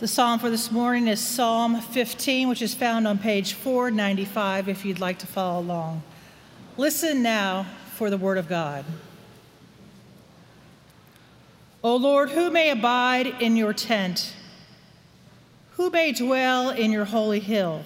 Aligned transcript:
The 0.00 0.06
psalm 0.06 0.38
for 0.38 0.48
this 0.48 0.70
morning 0.70 1.08
is 1.08 1.18
Psalm 1.18 1.80
15, 1.80 2.48
which 2.48 2.62
is 2.62 2.72
found 2.72 3.08
on 3.08 3.18
page 3.18 3.54
495 3.54 4.68
if 4.68 4.84
you'd 4.84 5.00
like 5.00 5.18
to 5.18 5.26
follow 5.26 5.58
along. 5.58 6.04
Listen 6.76 7.20
now 7.20 7.66
for 7.96 8.08
the 8.08 8.16
word 8.16 8.38
of 8.38 8.48
God. 8.48 8.84
O 11.82 11.96
Lord, 11.96 12.30
who 12.30 12.48
may 12.48 12.70
abide 12.70 13.26
in 13.42 13.56
your 13.56 13.72
tent? 13.72 14.34
Who 15.72 15.90
may 15.90 16.12
dwell 16.12 16.70
in 16.70 16.92
your 16.92 17.06
holy 17.06 17.40
hill? 17.40 17.82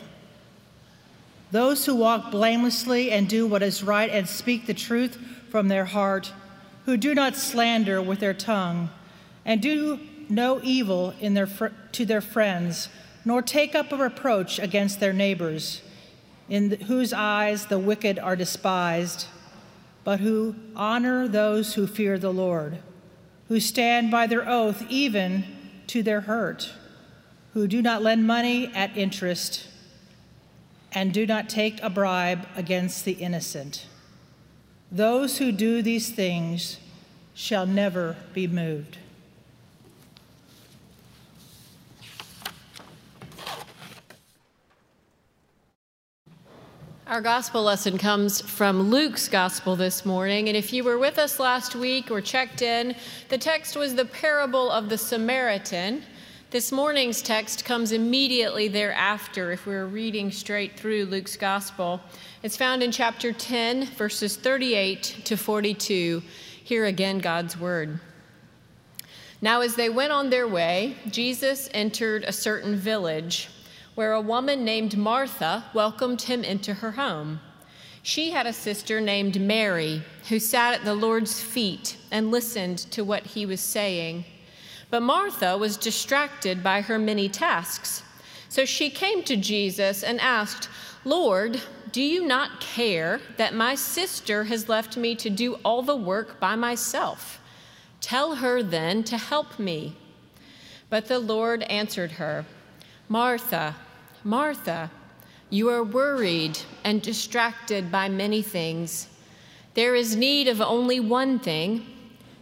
Those 1.51 1.87
who 1.87 1.95
walk 1.95 2.31
blamelessly 2.31 3.11
and 3.11 3.27
do 3.27 3.47
what 3.47 3.62
is 3.62 3.83
right 3.83 4.11
and 4.11 4.29
speak 4.29 4.67
the 4.67 4.75
truth 4.75 5.17
from 5.48 5.69
their 5.69 5.87
heart, 5.87 6.31
who 6.84 6.98
do 6.98 7.15
not 7.15 7.37
slander 7.37 8.03
with 8.03 8.20
their 8.20 8.34
tongue 8.34 8.91
and 9.47 9.62
do 9.62 9.98
no 10.34 10.60
evil 10.62 11.14
in 11.20 11.34
their 11.34 11.48
to 11.92 12.04
their 12.04 12.20
friends, 12.20 12.88
nor 13.24 13.42
take 13.42 13.74
up 13.74 13.92
a 13.92 13.96
reproach 13.96 14.58
against 14.58 15.00
their 15.00 15.12
neighbors, 15.12 15.82
in 16.48 16.70
whose 16.82 17.12
eyes 17.12 17.66
the 17.66 17.78
wicked 17.78 18.19
are 18.19 18.36
despised, 18.36 19.27
but 20.05 20.20
who 20.20 20.55
honor 20.74 21.28
those 21.28 21.74
who 21.74 21.86
fear 21.86 22.19
the 22.19 22.33
Lord, 22.33 22.78
who 23.48 23.61
stand 23.61 24.11
by 24.11 24.27
their 24.27 24.48
oath 24.48 24.84
even 24.89 25.44
to 25.89 26.02
their 26.02 26.22
hurt, 26.22 26.72
who 27.52 27.69
do 27.69 27.83
not 27.83 28.02
lend 28.02 28.27
money 28.27 28.72
at 28.74 28.96
interest, 28.96 29.69
and 30.92 31.12
do 31.12 31.27
not 31.27 31.48
take 31.48 31.83
a 31.83 31.91
bribe 31.91 32.46
against 32.56 33.05
the 33.05 33.12
innocent. 33.12 33.86
Those 34.91 35.39
who 35.39 35.52
do 35.52 35.80
these 35.80 36.11
things 36.11 36.78
shall 37.34 37.67
never 37.67 38.17
be 38.34 38.46
moved. 38.46 38.98
Our 47.12 47.20
gospel 47.20 47.62
lesson 47.62 47.98
comes 47.98 48.41
from 48.41 48.88
Luke's 48.88 49.28
gospel 49.28 49.77
this 49.77 50.06
morning. 50.06 50.48
And 50.48 50.56
if 50.56 50.72
you 50.72 50.82
were 50.82 50.96
with 50.96 51.18
us 51.18 51.38
last 51.38 51.77
week 51.77 52.10
or 52.10 52.22
checked 52.22 52.62
in, 52.62 52.96
the 53.28 53.36
text 53.36 53.77
was 53.77 53.94
the 53.94 54.06
parable 54.06 54.70
of 54.70 54.88
the 54.88 54.96
Samaritan. 54.96 56.05
This 56.48 56.72
morning's 56.72 57.20
text 57.20 57.66
comes 57.66 57.92
immediately 57.92 58.66
thereafter 58.66 59.52
if 59.52 59.66
we're 59.66 59.84
reading 59.84 60.33
straight 60.33 60.80
through 60.80 61.05
Luke's 61.05 61.36
gospel. 61.36 62.00
It's 62.42 62.56
found 62.56 62.83
in 62.83 62.90
chapter 62.90 63.30
10, 63.30 63.88
verses 63.88 64.36
38 64.36 65.20
to 65.27 65.36
42. 65.36 66.22
Hear 66.64 66.86
again 66.86 67.18
God's 67.18 67.58
word. 67.58 68.00
Now, 69.42 69.60
as 69.60 69.74
they 69.74 69.90
went 69.90 70.12
on 70.12 70.30
their 70.30 70.48
way, 70.48 70.96
Jesus 71.10 71.68
entered 71.74 72.24
a 72.24 72.33
certain 72.33 72.74
village 72.74 73.50
where 73.95 74.12
a 74.12 74.21
woman 74.21 74.65
named 74.65 74.97
Martha 74.97 75.65
welcomed 75.75 76.23
him 76.23 76.43
into 76.43 76.75
her 76.75 76.93
home. 76.93 77.41
She 78.03 78.31
had 78.31 78.47
a 78.47 78.53
sister 78.53 79.01
named 79.01 79.41
Mary 79.41 80.03
who 80.29 80.39
sat 80.39 80.75
at 80.75 80.85
the 80.85 80.95
Lord's 80.95 81.41
feet 81.41 81.97
and 82.11 82.31
listened 82.31 82.79
to 82.92 83.05
what 83.05 83.27
he 83.27 83.47
was 83.47 83.61
saying. 83.61 84.25
But 84.91 85.02
Martha 85.02 85.57
was 85.57 85.77
distracted 85.77 86.63
by 86.63 86.81
her 86.81 86.98
many 86.98 87.29
tasks. 87.29 88.02
So 88.48 88.64
she 88.64 88.91
came 88.91 89.23
to 89.25 89.36
Jesus 89.36 90.02
and 90.02 90.20
asked, 90.20 90.69
Lord, 91.05 91.61
do 91.92 92.02
you 92.02 92.27
not 92.27 92.61
care 92.61 93.20
that 93.36 93.55
my 93.55 93.75
sister 93.75 94.45
has 94.45 94.69
left 94.69 94.97
me 94.97 95.14
to 95.17 95.31
do 95.31 95.55
all 95.64 95.83
the 95.83 95.97
work 95.97 96.41
by 96.41 96.57
myself? 96.57 97.41
Tell 98.01 98.36
her 98.36 98.63
then 98.63 99.05
to 99.05 99.17
help 99.17 99.58
me. 99.58 99.97
But 100.91 101.07
the 101.07 101.19
Lord 101.19 101.63
answered 101.64 102.13
her, 102.13 102.45
Martha, 103.12 103.77
Martha, 104.24 104.90
you 105.50 105.68
are 105.68 105.84
worried 105.84 106.58
and 106.83 107.02
distracted 107.02 107.92
by 107.92 108.08
many 108.08 108.40
things. 108.40 109.06
There 109.74 109.95
is 109.95 110.17
need 110.17 110.48
of 110.48 110.62
only 110.62 110.98
one 110.98 111.39
thing. 111.39 111.84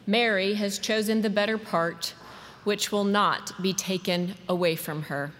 Mary 0.06 0.54
has 0.54 0.78
chosen 0.78 1.22
the 1.22 1.28
better 1.28 1.58
part, 1.58 2.14
which 2.62 2.92
will 2.92 3.02
not 3.02 3.60
be 3.60 3.72
taken 3.72 4.36
away 4.48 4.76
from 4.76 5.02
her. 5.02 5.32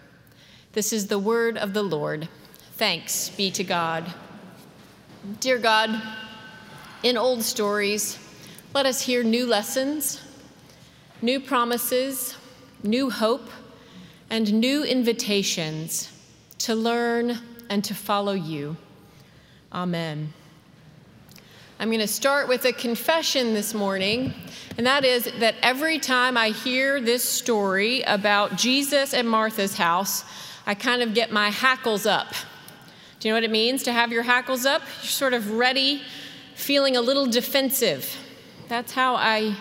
This 0.73 0.91
is 0.91 1.07
the 1.07 1.17
word 1.17 1.57
of 1.57 1.73
the 1.73 1.81
Lord. 1.81 2.27
Thanks 2.73 3.29
be 3.29 3.51
to 3.51 3.63
God. 3.63 4.13
Dear 5.39 5.59
God, 5.59 5.91
in 7.03 7.15
old 7.15 7.41
stories, 7.41 8.19
let 8.73 8.85
us 8.85 8.99
hear 8.99 9.23
new 9.23 9.47
lessons, 9.47 10.21
new 11.21 11.39
promises, 11.39 12.35
new 12.83 13.09
hope 13.09 13.47
and 14.31 14.53
new 14.53 14.85
invitations 14.85 16.09
to 16.57 16.73
learn 16.73 17.37
and 17.69 17.83
to 17.83 17.93
follow 17.93 18.31
you. 18.31 18.77
Amen. 19.73 20.31
I'm 21.77 21.89
going 21.89 21.99
to 21.99 22.07
start 22.07 22.47
with 22.47 22.63
a 22.63 22.71
confession 22.71 23.53
this 23.53 23.73
morning, 23.73 24.33
and 24.77 24.87
that 24.87 25.03
is 25.03 25.25
that 25.39 25.55
every 25.61 25.99
time 25.99 26.37
I 26.37 26.49
hear 26.49 27.01
this 27.01 27.27
story 27.27 28.03
about 28.03 28.55
Jesus 28.55 29.13
at 29.13 29.25
Martha's 29.25 29.75
house, 29.75 30.23
I 30.65 30.75
kind 30.75 31.01
of 31.01 31.13
get 31.13 31.33
my 31.33 31.49
hackles 31.49 32.05
up. 32.05 32.29
Do 33.19 33.27
you 33.27 33.33
know 33.33 33.37
what 33.37 33.43
it 33.43 33.51
means 33.51 33.83
to 33.83 33.91
have 33.91 34.13
your 34.13 34.23
hackles 34.23 34.65
up? 34.65 34.81
You're 35.01 35.09
sort 35.09 35.33
of 35.33 35.51
ready, 35.51 36.03
feeling 36.55 36.95
a 36.95 37.01
little 37.01 37.27
defensive. 37.27 38.15
That's 38.69 38.93
how 38.93 39.15
I 39.15 39.57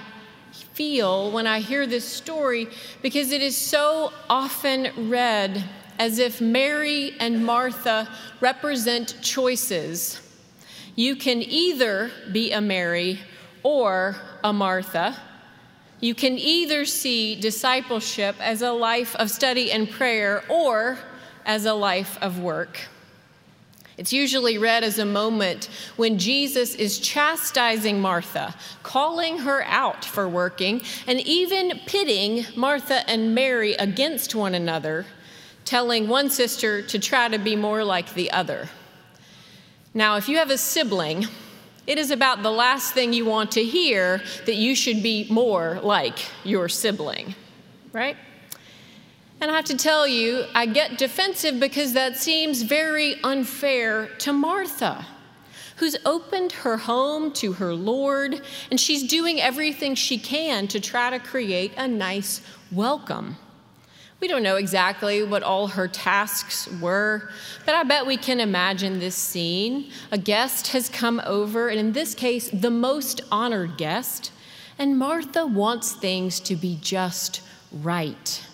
feel 0.80 1.30
when 1.30 1.46
I 1.46 1.60
hear 1.60 1.86
this 1.86 2.08
story 2.08 2.66
because 3.02 3.32
it 3.32 3.42
is 3.42 3.54
so 3.54 4.14
often 4.30 5.10
read 5.10 5.62
as 5.98 6.18
if 6.18 6.40
Mary 6.40 7.12
and 7.20 7.44
Martha 7.44 8.08
represent 8.40 9.14
choices. 9.20 10.22
You 10.96 11.16
can 11.16 11.42
either 11.42 12.10
be 12.32 12.52
a 12.52 12.62
Mary 12.62 13.20
or 13.62 14.16
a 14.42 14.54
Martha. 14.54 15.18
You 16.00 16.14
can 16.14 16.38
either 16.38 16.86
see 16.86 17.38
discipleship 17.38 18.36
as 18.40 18.62
a 18.62 18.72
life 18.72 19.14
of 19.16 19.30
study 19.30 19.70
and 19.70 19.90
prayer 19.90 20.42
or 20.48 20.98
as 21.44 21.66
a 21.66 21.74
life 21.74 22.16
of 22.22 22.38
work. 22.38 22.80
It's 24.00 24.14
usually 24.14 24.56
read 24.56 24.82
as 24.82 24.98
a 24.98 25.04
moment 25.04 25.68
when 25.96 26.18
Jesus 26.18 26.74
is 26.74 26.98
chastising 26.98 28.00
Martha, 28.00 28.54
calling 28.82 29.36
her 29.40 29.62
out 29.64 30.06
for 30.06 30.26
working, 30.26 30.80
and 31.06 31.20
even 31.20 31.78
pitting 31.84 32.46
Martha 32.56 33.06
and 33.10 33.34
Mary 33.34 33.74
against 33.74 34.34
one 34.34 34.54
another, 34.54 35.04
telling 35.66 36.08
one 36.08 36.30
sister 36.30 36.80
to 36.80 36.98
try 36.98 37.28
to 37.28 37.36
be 37.36 37.54
more 37.56 37.84
like 37.84 38.14
the 38.14 38.30
other. 38.30 38.70
Now, 39.92 40.16
if 40.16 40.30
you 40.30 40.38
have 40.38 40.48
a 40.48 40.56
sibling, 40.56 41.26
it 41.86 41.98
is 41.98 42.10
about 42.10 42.42
the 42.42 42.50
last 42.50 42.94
thing 42.94 43.12
you 43.12 43.26
want 43.26 43.52
to 43.52 43.62
hear 43.62 44.22
that 44.46 44.56
you 44.56 44.74
should 44.74 45.02
be 45.02 45.26
more 45.28 45.78
like 45.82 46.20
your 46.42 46.70
sibling, 46.70 47.34
right? 47.92 48.16
And 49.40 49.50
I 49.50 49.56
have 49.56 49.64
to 49.66 49.76
tell 49.76 50.06
you, 50.06 50.44
I 50.54 50.66
get 50.66 50.98
defensive 50.98 51.58
because 51.58 51.94
that 51.94 52.18
seems 52.18 52.60
very 52.60 53.16
unfair 53.24 54.08
to 54.18 54.34
Martha, 54.34 55.06
who's 55.76 55.96
opened 56.04 56.52
her 56.52 56.76
home 56.76 57.32
to 57.32 57.54
her 57.54 57.72
Lord, 57.72 58.42
and 58.70 58.78
she's 58.78 59.02
doing 59.02 59.40
everything 59.40 59.94
she 59.94 60.18
can 60.18 60.68
to 60.68 60.78
try 60.78 61.08
to 61.08 61.18
create 61.18 61.72
a 61.78 61.88
nice 61.88 62.42
welcome. 62.70 63.36
We 64.20 64.28
don't 64.28 64.42
know 64.42 64.56
exactly 64.56 65.22
what 65.22 65.42
all 65.42 65.68
her 65.68 65.88
tasks 65.88 66.68
were, 66.78 67.30
but 67.64 67.74
I 67.74 67.82
bet 67.84 68.04
we 68.04 68.18
can 68.18 68.40
imagine 68.40 68.98
this 68.98 69.14
scene. 69.14 69.90
A 70.12 70.18
guest 70.18 70.66
has 70.68 70.90
come 70.90 71.22
over, 71.24 71.70
and 71.70 71.80
in 71.80 71.92
this 71.92 72.14
case, 72.14 72.50
the 72.50 72.70
most 72.70 73.22
honored 73.32 73.78
guest, 73.78 74.32
and 74.78 74.98
Martha 74.98 75.46
wants 75.46 75.92
things 75.92 76.40
to 76.40 76.56
be 76.56 76.76
just 76.82 77.40
right. 77.72 78.44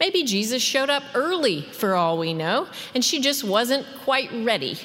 Maybe 0.00 0.24
Jesus 0.24 0.62
showed 0.62 0.88
up 0.88 1.02
early 1.14 1.60
for 1.60 1.94
all 1.94 2.16
we 2.16 2.32
know, 2.32 2.66
and 2.94 3.04
she 3.04 3.20
just 3.20 3.44
wasn't 3.44 3.86
quite 4.02 4.30
ready. 4.32 4.78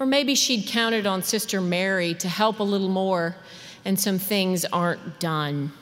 Or 0.00 0.06
maybe 0.06 0.34
she'd 0.34 0.66
counted 0.66 1.06
on 1.06 1.22
Sister 1.22 1.60
Mary 1.60 2.14
to 2.14 2.28
help 2.28 2.58
a 2.58 2.64
little 2.64 2.88
more, 2.88 3.36
and 3.84 4.00
some 4.00 4.18
things 4.18 4.64
aren't 4.64 5.20
done. 5.20 5.72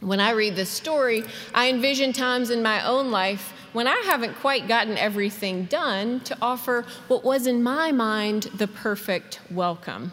When 0.00 0.18
I 0.18 0.32
read 0.32 0.56
this 0.56 0.70
story, 0.70 1.24
I 1.54 1.70
envision 1.70 2.12
times 2.12 2.50
in 2.50 2.62
my 2.62 2.84
own 2.84 3.12
life 3.12 3.52
when 3.72 3.86
I 3.86 4.02
haven't 4.06 4.34
quite 4.34 4.66
gotten 4.66 4.98
everything 4.98 5.64
done 5.66 6.20
to 6.20 6.36
offer 6.42 6.84
what 7.06 7.24
was 7.24 7.46
in 7.46 7.62
my 7.62 7.92
mind 7.92 8.50
the 8.54 8.68
perfect 8.68 9.40
welcome. 9.50 10.12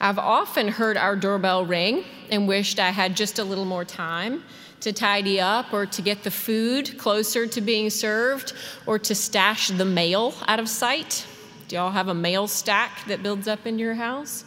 I've 0.00 0.18
often 0.18 0.68
heard 0.68 0.96
our 0.96 1.16
doorbell 1.16 1.66
ring 1.66 2.04
and 2.30 2.46
wished 2.46 2.78
I 2.78 2.90
had 2.90 3.16
just 3.16 3.38
a 3.38 3.44
little 3.44 3.64
more 3.64 3.84
time 3.84 4.44
to 4.84 4.92
tidy 4.92 5.40
up 5.40 5.72
or 5.72 5.86
to 5.86 6.02
get 6.02 6.24
the 6.24 6.30
food 6.30 6.98
closer 6.98 7.46
to 7.46 7.60
being 7.62 7.88
served 7.88 8.52
or 8.84 8.98
to 8.98 9.14
stash 9.14 9.68
the 9.68 9.84
mail 9.84 10.34
out 10.46 10.60
of 10.60 10.68
sight. 10.68 11.26
Do 11.68 11.76
y'all 11.76 11.90
have 11.90 12.08
a 12.08 12.14
mail 12.14 12.46
stack 12.46 13.06
that 13.06 13.22
builds 13.22 13.48
up 13.48 13.66
in 13.66 13.78
your 13.78 13.94
house? 13.94 14.44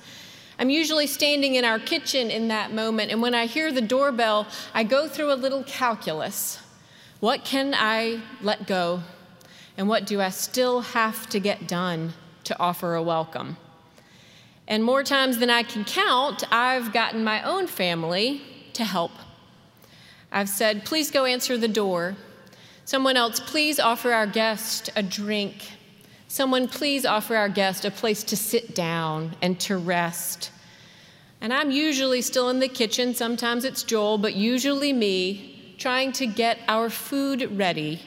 I'm 0.59 0.69
usually 0.69 1.07
standing 1.07 1.55
in 1.55 1.65
our 1.65 1.79
kitchen 1.79 2.29
in 2.29 2.49
that 2.49 2.71
moment, 2.71 3.11
and 3.11 3.19
when 3.19 3.33
I 3.33 3.47
hear 3.47 3.71
the 3.71 3.81
doorbell, 3.81 4.45
I 4.75 4.83
go 4.83 5.07
through 5.07 5.33
a 5.33 5.35
little 5.35 5.63
calculus. 5.63 6.59
What 7.19 7.43
can 7.43 7.73
I 7.75 8.21
let 8.39 8.67
go? 8.67 9.01
And 9.75 9.89
what 9.89 10.05
do 10.05 10.21
I 10.21 10.29
still 10.29 10.81
have 10.81 11.27
to 11.29 11.39
get 11.39 11.67
done 11.67 12.13
to 12.43 12.59
offer 12.59 12.93
a 12.93 13.01
welcome? 13.01 13.57
And 14.67 14.83
more 14.83 15.03
times 15.03 15.39
than 15.39 15.49
I 15.49 15.63
can 15.63 15.83
count, 15.83 16.43
I've 16.51 16.93
gotten 16.93 17.23
my 17.23 17.41
own 17.41 17.65
family 17.65 18.43
to 18.73 18.83
help. 18.83 19.11
I've 20.31 20.49
said, 20.49 20.85
please 20.85 21.11
go 21.11 21.25
answer 21.25 21.57
the 21.57 21.67
door. 21.67 22.15
Someone 22.85 23.17
else, 23.17 23.39
please 23.39 23.79
offer 23.79 24.13
our 24.13 24.27
guest 24.27 24.89
a 24.95 25.03
drink. 25.03 25.71
Someone, 26.27 26.67
please 26.67 27.05
offer 27.05 27.35
our 27.35 27.49
guest 27.49 27.85
a 27.85 27.91
place 27.91 28.23
to 28.25 28.37
sit 28.37 28.75
down 28.75 29.35
and 29.41 29.59
to 29.61 29.77
rest. 29.77 30.51
And 31.39 31.53
I'm 31.53 31.71
usually 31.71 32.21
still 32.21 32.49
in 32.49 32.59
the 32.59 32.67
kitchen. 32.67 33.13
Sometimes 33.13 33.63
it's 33.63 33.83
Joel, 33.83 34.17
but 34.17 34.35
usually 34.35 34.91
me, 34.91 35.75
trying 35.77 36.11
to 36.13 36.25
get 36.25 36.59
our 36.67 36.89
food 36.89 37.57
ready. 37.57 38.01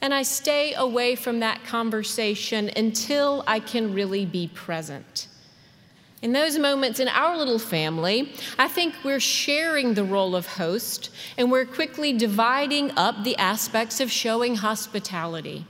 And 0.00 0.14
I 0.14 0.22
stay 0.22 0.74
away 0.74 1.16
from 1.16 1.40
that 1.40 1.64
conversation 1.64 2.70
until 2.76 3.42
I 3.46 3.60
can 3.60 3.92
really 3.94 4.24
be 4.24 4.48
present. 4.48 5.28
In 6.22 6.32
those 6.32 6.58
moments 6.58 6.98
in 6.98 7.08
our 7.08 7.36
little 7.36 7.58
family, 7.58 8.32
I 8.58 8.68
think 8.68 8.94
we're 9.04 9.20
sharing 9.20 9.94
the 9.94 10.04
role 10.04 10.34
of 10.34 10.46
host 10.46 11.10
and 11.36 11.50
we're 11.50 11.66
quickly 11.66 12.12
dividing 12.14 12.90
up 12.96 13.22
the 13.22 13.36
aspects 13.36 14.00
of 14.00 14.10
showing 14.10 14.56
hospitality. 14.56 15.66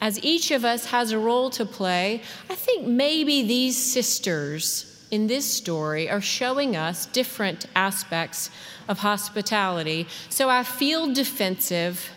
As 0.00 0.22
each 0.22 0.50
of 0.50 0.64
us 0.64 0.86
has 0.86 1.12
a 1.12 1.18
role 1.18 1.48
to 1.50 1.64
play, 1.64 2.20
I 2.50 2.54
think 2.54 2.86
maybe 2.86 3.42
these 3.42 3.76
sisters 3.76 5.06
in 5.10 5.26
this 5.26 5.50
story 5.50 6.10
are 6.10 6.20
showing 6.20 6.76
us 6.76 7.06
different 7.06 7.66
aspects 7.74 8.50
of 8.88 8.98
hospitality. 8.98 10.06
So 10.28 10.50
I 10.50 10.64
feel 10.64 11.14
defensive 11.14 12.10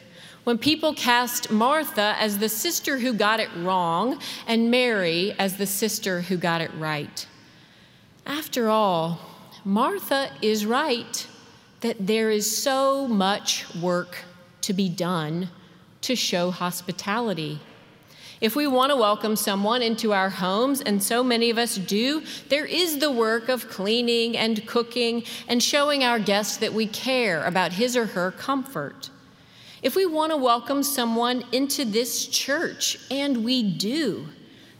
when 0.47 0.57
people 0.57 0.93
cast 0.93 1.51
Martha 1.51 2.15
as 2.17 2.37
the 2.37 2.47
sister 2.47 2.99
who 2.99 3.11
got 3.11 3.41
it 3.41 3.49
wrong 3.57 4.17
and 4.47 4.71
Mary 4.71 5.35
as 5.37 5.57
the 5.57 5.65
sister 5.65 6.21
who 6.21 6.37
got 6.37 6.61
it 6.61 6.71
right. 6.77 7.27
After 8.25 8.69
all, 8.69 9.19
Martha 9.65 10.29
is 10.41 10.65
right 10.65 11.27
that 11.81 11.97
there 11.99 12.31
is 12.31 12.63
so 12.63 13.09
much 13.09 13.65
work 13.75 14.19
to 14.61 14.71
be 14.71 14.87
done 14.87 15.49
to 15.99 16.15
show 16.15 16.49
hospitality. 16.49 17.59
If 18.39 18.55
we 18.55 18.67
want 18.67 18.93
to 18.93 18.95
welcome 18.95 19.35
someone 19.35 19.81
into 19.81 20.13
our 20.13 20.29
homes, 20.29 20.79
and 20.79 21.03
so 21.03 21.25
many 21.25 21.49
of 21.49 21.57
us 21.57 21.75
do, 21.75 22.23
there 22.47 22.65
is 22.65 22.99
the 22.99 23.11
work 23.11 23.49
of 23.49 23.67
cleaning 23.67 24.37
and 24.37 24.65
cooking 24.65 25.23
and 25.49 25.61
showing 25.61 26.05
our 26.05 26.19
guest 26.19 26.61
that 26.61 26.71
we 26.71 26.87
care 26.87 27.43
about 27.43 27.73
his 27.73 27.97
or 27.97 28.05
her 28.05 28.31
comfort. 28.31 29.09
If 29.87 29.95
we 29.95 30.05
want 30.05 30.33
to 30.33 30.37
welcome 30.37 30.83
someone 30.83 31.45
into 31.53 31.85
this 31.85 32.27
church, 32.27 32.99
and 33.09 33.45
we 33.45 33.63
do, 33.63 34.27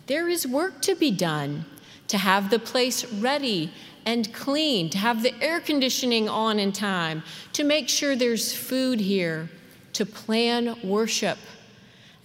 there 0.07 0.27
is 0.27 0.45
work 0.45 0.81
to 0.81 0.95
be 0.95 1.11
done 1.11 1.63
to 2.09 2.17
have 2.17 2.49
the 2.49 2.59
place 2.59 3.05
ready 3.13 3.71
and 4.05 4.33
clean, 4.33 4.89
to 4.89 4.97
have 4.97 5.23
the 5.23 5.33
air 5.41 5.61
conditioning 5.61 6.27
on 6.27 6.59
in 6.59 6.73
time, 6.73 7.23
to 7.53 7.63
make 7.63 7.87
sure 7.87 8.17
there's 8.17 8.53
food 8.53 8.99
here, 8.99 9.49
to 9.93 10.05
plan 10.05 10.75
worship 10.83 11.37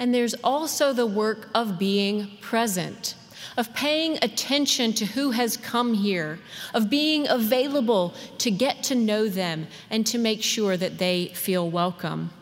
and 0.00 0.12
there's 0.12 0.34
also 0.42 0.92
the 0.92 1.06
work 1.06 1.50
of 1.54 1.78
being 1.78 2.36
present, 2.40 3.14
of 3.56 3.72
paying 3.74 4.18
attention 4.22 4.92
to 4.94 5.06
who 5.06 5.30
has 5.30 5.56
come 5.56 5.94
here, 5.94 6.40
of 6.74 6.90
being 6.90 7.28
available 7.28 8.12
to 8.38 8.50
get 8.50 8.82
to 8.82 8.96
know 8.96 9.28
them 9.28 9.68
and 9.88 10.04
to 10.04 10.18
make 10.18 10.42
sure 10.42 10.76
that 10.76 10.98
they 10.98 11.28
feel 11.28 11.70
welcome. 11.70 12.32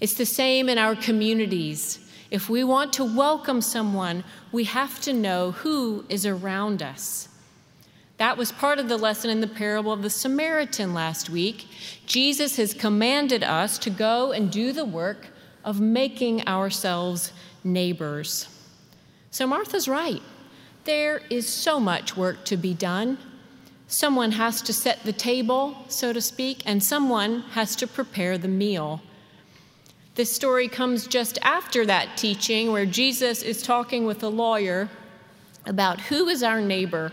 It's 0.00 0.14
the 0.14 0.26
same 0.26 0.68
in 0.68 0.78
our 0.78 0.94
communities. 0.94 1.98
If 2.30 2.48
we 2.48 2.62
want 2.62 2.92
to 2.94 3.04
welcome 3.04 3.60
someone, 3.60 4.22
we 4.52 4.64
have 4.64 5.00
to 5.00 5.12
know 5.12 5.52
who 5.52 6.04
is 6.08 6.24
around 6.24 6.82
us. 6.82 7.28
That 8.18 8.36
was 8.36 8.52
part 8.52 8.78
of 8.78 8.88
the 8.88 8.96
lesson 8.96 9.30
in 9.30 9.40
the 9.40 9.46
parable 9.46 9.92
of 9.92 10.02
the 10.02 10.10
Samaritan 10.10 10.94
last 10.94 11.30
week. 11.30 11.66
Jesus 12.06 12.56
has 12.56 12.74
commanded 12.74 13.42
us 13.42 13.78
to 13.78 13.90
go 13.90 14.32
and 14.32 14.50
do 14.50 14.72
the 14.72 14.84
work 14.84 15.28
of 15.64 15.80
making 15.80 16.46
ourselves 16.46 17.32
neighbors. 17.64 18.48
So 19.30 19.46
Martha's 19.46 19.88
right. 19.88 20.22
There 20.84 21.22
is 21.30 21.48
so 21.48 21.78
much 21.80 22.16
work 22.16 22.44
to 22.46 22.56
be 22.56 22.74
done. 22.74 23.18
Someone 23.88 24.32
has 24.32 24.62
to 24.62 24.72
set 24.72 25.02
the 25.04 25.12
table, 25.12 25.76
so 25.88 26.12
to 26.12 26.20
speak, 26.20 26.62
and 26.66 26.82
someone 26.82 27.40
has 27.52 27.74
to 27.76 27.86
prepare 27.86 28.38
the 28.38 28.48
meal. 28.48 29.00
This 30.18 30.32
story 30.32 30.66
comes 30.66 31.06
just 31.06 31.38
after 31.42 31.86
that 31.86 32.16
teaching 32.16 32.72
where 32.72 32.84
Jesus 32.84 33.40
is 33.40 33.62
talking 33.62 34.04
with 34.04 34.22
a 34.24 34.28
lawyer 34.28 34.90
about 35.64 36.00
who 36.00 36.26
is 36.26 36.42
our 36.42 36.60
neighbor 36.60 37.12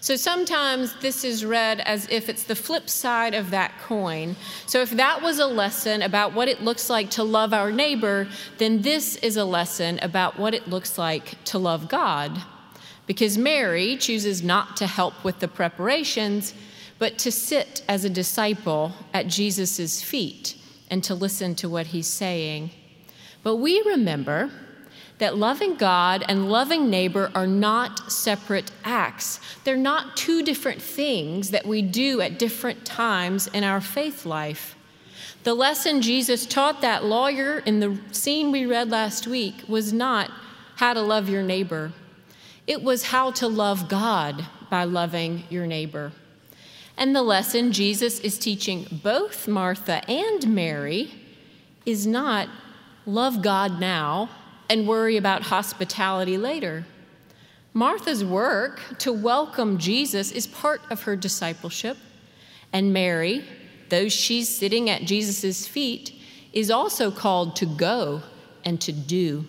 so 0.00 0.16
sometimes 0.16 0.94
this 1.00 1.24
is 1.24 1.44
read 1.44 1.80
as 1.80 2.08
if 2.10 2.28
it's 2.28 2.44
the 2.44 2.54
flip 2.54 2.88
side 2.88 3.34
of 3.34 3.50
that 3.50 3.72
coin. 3.82 4.36
So 4.66 4.80
if 4.80 4.90
that 4.90 5.22
was 5.22 5.38
a 5.38 5.46
lesson 5.46 6.02
about 6.02 6.32
what 6.32 6.48
it 6.48 6.62
looks 6.62 6.88
like 6.88 7.10
to 7.10 7.22
love 7.24 7.52
our 7.52 7.70
neighbor, 7.70 8.28
then 8.58 8.82
this 8.82 9.16
is 9.16 9.36
a 9.36 9.44
lesson 9.44 9.98
about 10.00 10.38
what 10.38 10.54
it 10.54 10.68
looks 10.68 10.98
like 10.98 11.42
to 11.44 11.58
love 11.58 11.88
God. 11.88 12.42
Because 13.06 13.38
Mary 13.38 13.96
chooses 13.96 14.42
not 14.42 14.76
to 14.78 14.86
help 14.86 15.24
with 15.24 15.40
the 15.40 15.48
preparations, 15.48 16.54
but 16.98 17.18
to 17.18 17.30
sit 17.30 17.82
as 17.88 18.04
a 18.04 18.10
disciple 18.10 18.92
at 19.14 19.26
Jesus' 19.26 20.02
feet 20.02 20.56
and 20.90 21.02
to 21.04 21.14
listen 21.14 21.54
to 21.56 21.68
what 21.68 21.88
he's 21.88 22.06
saying. 22.06 22.70
But 23.42 23.56
we 23.56 23.82
remember 23.82 24.50
that 25.18 25.36
loving 25.36 25.74
God 25.74 26.24
and 26.28 26.50
loving 26.50 26.88
neighbor 26.88 27.30
are 27.34 27.46
not 27.46 28.10
separate 28.10 28.70
acts. 28.84 29.40
They're 29.64 29.76
not 29.76 30.16
two 30.16 30.42
different 30.42 30.80
things 30.80 31.50
that 31.50 31.66
we 31.66 31.82
do 31.82 32.20
at 32.20 32.38
different 32.38 32.84
times 32.84 33.48
in 33.48 33.64
our 33.64 33.80
faith 33.80 34.24
life. 34.24 34.76
The 35.44 35.54
lesson 35.54 36.02
Jesus 36.02 36.46
taught 36.46 36.80
that 36.82 37.04
lawyer 37.04 37.60
in 37.60 37.80
the 37.80 37.98
scene 38.12 38.52
we 38.52 38.66
read 38.66 38.90
last 38.90 39.26
week 39.26 39.54
was 39.68 39.92
not 39.92 40.30
how 40.76 40.94
to 40.94 41.00
love 41.00 41.28
your 41.28 41.42
neighbor, 41.42 41.92
it 42.66 42.82
was 42.82 43.04
how 43.04 43.30
to 43.32 43.48
love 43.48 43.88
God 43.88 44.44
by 44.70 44.84
loving 44.84 45.44
your 45.48 45.66
neighbor. 45.66 46.12
And 46.98 47.14
the 47.14 47.22
lesson 47.22 47.70
Jesus 47.70 48.18
is 48.18 48.38
teaching 48.38 49.00
both 49.04 49.46
Martha 49.46 50.04
and 50.10 50.52
Mary 50.52 51.14
is 51.86 52.08
not 52.08 52.48
love 53.06 53.40
God 53.40 53.78
now 53.78 54.30
and 54.68 54.88
worry 54.88 55.16
about 55.16 55.42
hospitality 55.42 56.36
later. 56.36 56.86
Martha's 57.72 58.24
work 58.24 58.80
to 58.98 59.12
welcome 59.12 59.78
Jesus 59.78 60.32
is 60.32 60.48
part 60.48 60.80
of 60.90 61.02
her 61.02 61.14
discipleship, 61.14 61.96
and 62.72 62.92
Mary, 62.92 63.44
though 63.90 64.08
she's 64.08 64.48
sitting 64.48 64.90
at 64.90 65.02
Jesus' 65.02 65.68
feet, 65.68 66.12
is 66.52 66.68
also 66.68 67.12
called 67.12 67.54
to 67.54 67.66
go 67.66 68.22
and 68.64 68.80
to 68.80 68.90
do. 68.90 69.46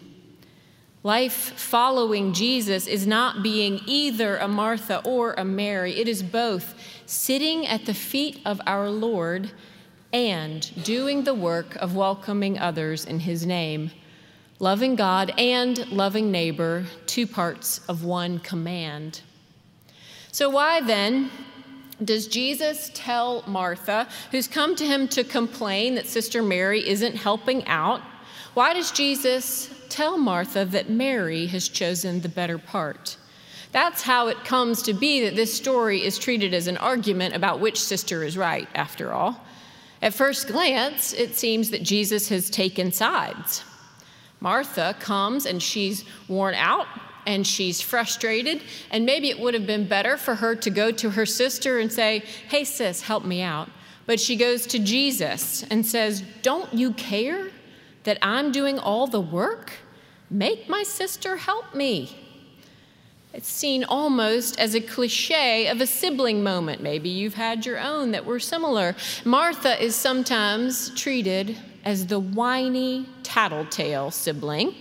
Life 1.01 1.53
following 1.57 2.33
Jesus 2.33 2.85
is 2.85 3.07
not 3.07 3.41
being 3.41 3.79
either 3.87 4.37
a 4.37 4.47
Martha 4.49 5.01
or 5.03 5.33
a 5.33 5.45
Mary. 5.45 5.97
It 5.97 6.09
is 6.09 6.21
both 6.21 6.75
sitting 7.09 7.65
at 7.65 7.85
the 7.85 7.93
feet 7.93 8.39
of 8.45 8.61
our 8.67 8.87
Lord 8.87 9.51
and 10.13 10.71
doing 10.83 11.23
the 11.23 11.33
work 11.33 11.75
of 11.77 11.95
welcoming 11.95 12.59
others 12.59 13.03
in 13.03 13.19
his 13.19 13.47
name 13.47 13.89
loving 14.59 14.95
God 14.95 15.33
and 15.37 15.87
loving 15.89 16.31
neighbor, 16.31 16.85
two 17.05 17.25
parts 17.25 17.79
of 17.87 18.03
one 18.03 18.39
command. 18.39 19.21
So, 20.33 20.49
why 20.49 20.81
then 20.81 21.31
does 22.03 22.27
Jesus 22.27 22.91
tell 22.93 23.43
Martha, 23.47 24.07
who's 24.31 24.47
come 24.47 24.75
to 24.75 24.85
him 24.85 25.07
to 25.07 25.23
complain 25.23 25.95
that 25.95 26.05
Sister 26.05 26.43
Mary 26.43 26.87
isn't 26.87 27.15
helping 27.15 27.65
out, 27.67 28.01
why 28.53 28.73
does 28.73 28.91
Jesus 28.91 29.73
tell 29.89 30.17
Martha 30.17 30.65
that 30.65 30.89
Mary 30.89 31.47
has 31.47 31.69
chosen 31.69 32.21
the 32.21 32.29
better 32.29 32.57
part? 32.57 33.17
That's 33.71 34.01
how 34.01 34.27
it 34.27 34.43
comes 34.45 34.81
to 34.83 34.93
be 34.93 35.21
that 35.21 35.35
this 35.35 35.53
story 35.53 36.03
is 36.03 36.17
treated 36.17 36.53
as 36.53 36.67
an 36.67 36.77
argument 36.77 37.35
about 37.35 37.59
which 37.59 37.79
sister 37.79 38.23
is 38.23 38.37
right, 38.37 38.67
after 38.73 39.11
all. 39.11 39.45
At 40.01 40.13
first 40.13 40.47
glance, 40.47 41.13
it 41.13 41.35
seems 41.35 41.69
that 41.71 41.83
Jesus 41.83 42.29
has 42.29 42.49
taken 42.49 42.91
sides. 42.91 43.63
Martha 44.39 44.95
comes 44.99 45.45
and 45.45 45.61
she's 45.61 46.05
worn 46.27 46.55
out 46.55 46.87
and 47.27 47.45
she's 47.45 47.81
frustrated, 47.81 48.63
and 48.89 49.05
maybe 49.05 49.29
it 49.29 49.39
would 49.39 49.53
have 49.53 49.67
been 49.67 49.87
better 49.87 50.17
for 50.17 50.35
her 50.35 50.55
to 50.55 50.69
go 50.69 50.89
to 50.89 51.11
her 51.11 51.25
sister 51.25 51.77
and 51.77 51.91
say, 51.91 52.23
Hey, 52.47 52.63
sis, 52.63 53.01
help 53.01 53.23
me 53.23 53.41
out. 53.41 53.69
But 54.07 54.19
she 54.19 54.35
goes 54.35 54.65
to 54.67 54.79
Jesus 54.79 55.63
and 55.69 55.85
says, 55.85 56.23
Don't 56.41 56.73
you 56.73 56.93
care 56.93 57.49
that 58.05 58.17
I'm 58.23 58.51
doing 58.51 58.79
all 58.79 59.05
the 59.05 59.21
work? 59.21 59.73
Make 60.31 60.69
my 60.69 60.81
sister 60.81 61.35
help 61.35 61.75
me. 61.75 62.28
It's 63.31 63.47
seen 63.47 63.83
almost 63.83 64.59
as 64.59 64.73
a 64.73 64.81
cliche 64.81 65.67
of 65.67 65.81
a 65.81 65.85
sibling 65.85 66.41
moment. 66.43 66.81
Maybe 66.81 67.09
you've 67.09 67.35
had 67.35 67.65
your 67.65 67.79
own 67.79 68.11
that 68.11 68.25
were 68.25 68.39
similar. 68.39 68.95
Martha 69.23 69.81
is 69.81 69.95
sometimes 69.95 70.89
treated 70.95 71.55
as 71.85 72.07
the 72.07 72.19
whiny, 72.19 73.05
tattletale 73.23 74.11
sibling 74.11 74.73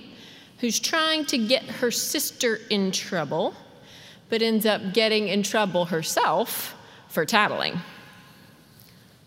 who's 0.60 0.80
trying 0.80 1.24
to 1.26 1.38
get 1.38 1.62
her 1.62 1.90
sister 1.90 2.60
in 2.70 2.90
trouble, 2.90 3.54
but 4.28 4.42
ends 4.42 4.66
up 4.66 4.92
getting 4.92 5.28
in 5.28 5.42
trouble 5.42 5.86
herself 5.86 6.74
for 7.08 7.24
tattling. 7.24 7.78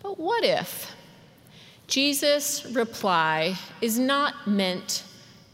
But 0.02 0.18
what 0.18 0.44
if 0.44 0.94
Jesus' 1.86 2.66
reply 2.66 3.56
is 3.80 3.98
not 3.98 4.46
meant 4.46 5.04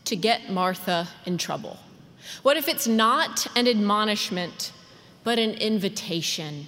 to 0.07 0.17
get 0.17 0.51
Martha 0.51 1.07
in 1.27 1.39
trouble? 1.39 1.79
What 2.43 2.57
if 2.57 2.69
it's 2.69 2.87
not 2.87 3.47
an 3.57 3.69
admonishment, 3.69 4.73
but 5.25 5.39
an 5.39 5.53
invitation? 5.53 6.67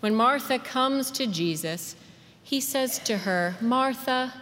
When 0.00 0.14
Martha 0.14 0.58
comes 0.58 1.10
to 1.12 1.26
Jesus, 1.26 1.96
he 2.42 2.60
says 2.60 2.98
to 3.00 3.18
her, 3.18 3.56
Martha, 3.60 4.32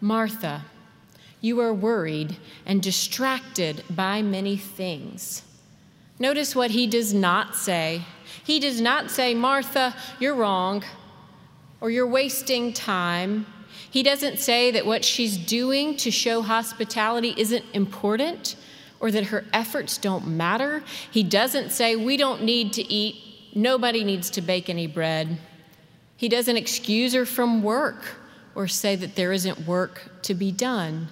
Martha, 0.00 0.64
you 1.40 1.60
are 1.60 1.72
worried 1.72 2.36
and 2.66 2.82
distracted 2.82 3.82
by 3.90 4.22
many 4.22 4.56
things. 4.56 5.42
Notice 6.18 6.56
what 6.56 6.70
he 6.70 6.86
does 6.86 7.12
not 7.12 7.54
say. 7.54 8.02
He 8.44 8.58
does 8.58 8.80
not 8.80 9.10
say, 9.10 9.34
Martha, 9.34 9.94
you're 10.18 10.34
wrong, 10.34 10.82
or 11.80 11.90
you're 11.90 12.06
wasting 12.06 12.72
time, 12.72 13.46
he 13.90 14.02
doesn't 14.02 14.38
say 14.38 14.70
that 14.72 14.84
what 14.84 15.04
she's 15.04 15.36
doing 15.36 15.96
to 15.98 16.10
show 16.10 16.42
hospitality 16.42 17.34
isn't 17.36 17.64
important 17.72 18.56
or 19.00 19.10
that 19.10 19.26
her 19.26 19.44
efforts 19.52 19.98
don't 19.98 20.26
matter. 20.26 20.82
He 21.10 21.22
doesn't 21.22 21.70
say 21.70 21.96
we 21.96 22.16
don't 22.16 22.42
need 22.42 22.72
to 22.74 22.92
eat, 22.92 23.16
nobody 23.54 24.04
needs 24.04 24.30
to 24.30 24.40
bake 24.40 24.68
any 24.68 24.86
bread. 24.86 25.38
He 26.16 26.28
doesn't 26.28 26.56
excuse 26.56 27.12
her 27.14 27.26
from 27.26 27.62
work 27.62 28.16
or 28.54 28.68
say 28.68 28.96
that 28.96 29.16
there 29.16 29.32
isn't 29.32 29.66
work 29.66 30.22
to 30.22 30.34
be 30.34 30.50
done. 30.50 31.08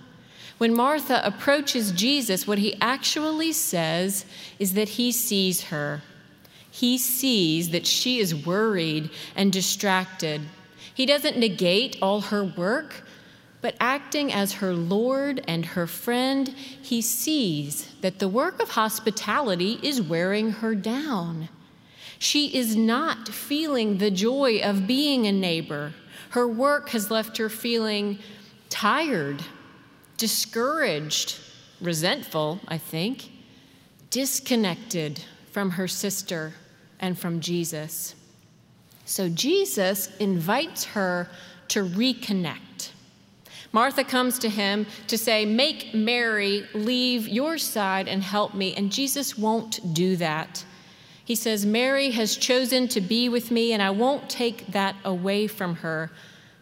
When 0.58 0.74
Martha 0.74 1.20
approaches 1.24 1.92
Jesus, 1.92 2.46
what 2.46 2.58
he 2.58 2.76
actually 2.80 3.52
says 3.52 4.24
is 4.58 4.74
that 4.74 4.90
he 4.90 5.12
sees 5.12 5.64
her. 5.64 6.00
He 6.70 6.96
sees 6.96 7.70
that 7.70 7.86
she 7.86 8.18
is 8.18 8.34
worried 8.34 9.10
and 9.36 9.52
distracted 9.52 10.40
he 10.94 11.06
doesn't 11.06 11.36
negate 11.36 11.98
all 12.00 12.20
her 12.20 12.44
work, 12.44 13.02
but 13.64 13.74
acting 13.80 14.30
as 14.30 14.52
her 14.52 14.74
Lord 14.74 15.42
and 15.48 15.64
her 15.64 15.86
friend, 15.86 16.48
he 16.48 17.00
sees 17.00 17.90
that 18.02 18.18
the 18.18 18.28
work 18.28 18.60
of 18.60 18.68
hospitality 18.68 19.78
is 19.82 20.02
wearing 20.02 20.50
her 20.50 20.74
down. 20.74 21.48
She 22.18 22.54
is 22.54 22.76
not 22.76 23.30
feeling 23.30 23.96
the 23.96 24.10
joy 24.10 24.60
of 24.62 24.86
being 24.86 25.26
a 25.26 25.32
neighbor. 25.32 25.94
Her 26.28 26.46
work 26.46 26.90
has 26.90 27.10
left 27.10 27.38
her 27.38 27.48
feeling 27.48 28.18
tired, 28.68 29.42
discouraged, 30.18 31.38
resentful, 31.80 32.60
I 32.68 32.76
think, 32.76 33.30
disconnected 34.10 35.24
from 35.52 35.70
her 35.70 35.88
sister 35.88 36.52
and 37.00 37.18
from 37.18 37.40
Jesus. 37.40 38.14
So 39.06 39.30
Jesus 39.30 40.14
invites 40.18 40.84
her 40.84 41.30
to 41.68 41.82
reconnect. 41.82 42.73
Martha 43.74 44.04
comes 44.04 44.38
to 44.38 44.48
him 44.48 44.86
to 45.08 45.18
say, 45.18 45.44
Make 45.44 45.92
Mary 45.92 46.64
leave 46.74 47.26
your 47.26 47.58
side 47.58 48.06
and 48.06 48.22
help 48.22 48.54
me. 48.54 48.72
And 48.76 48.92
Jesus 48.92 49.36
won't 49.36 49.92
do 49.92 50.14
that. 50.14 50.64
He 51.24 51.34
says, 51.34 51.66
Mary 51.66 52.12
has 52.12 52.36
chosen 52.36 52.86
to 52.86 53.00
be 53.00 53.28
with 53.28 53.50
me, 53.50 53.72
and 53.72 53.82
I 53.82 53.90
won't 53.90 54.30
take 54.30 54.68
that 54.68 54.94
away 55.04 55.48
from 55.48 55.74
her. 55.74 56.12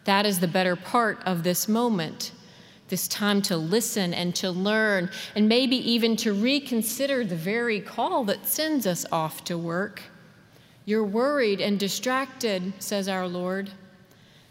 That 0.05 0.25
is 0.25 0.39
the 0.39 0.47
better 0.47 0.75
part 0.75 1.21
of 1.23 1.43
this 1.43 1.67
moment, 1.67 2.31
this 2.87 3.07
time 3.07 3.43
to 3.43 3.57
listen 3.57 4.11
and 4.15 4.33
to 4.37 4.49
learn, 4.49 5.11
and 5.35 5.47
maybe 5.47 5.75
even 5.87 6.15
to 6.15 6.33
reconsider 6.33 7.23
the 7.23 7.35
very 7.35 7.79
call 7.79 8.23
that 8.23 8.47
sends 8.47 8.87
us 8.87 9.05
off 9.11 9.43
to 9.43 9.55
work. 9.55 10.01
You're 10.83 11.05
worried 11.05 11.61
and 11.61 11.79
distracted, 11.79 12.73
says 12.79 13.07
our 13.07 13.27
Lord. 13.27 13.69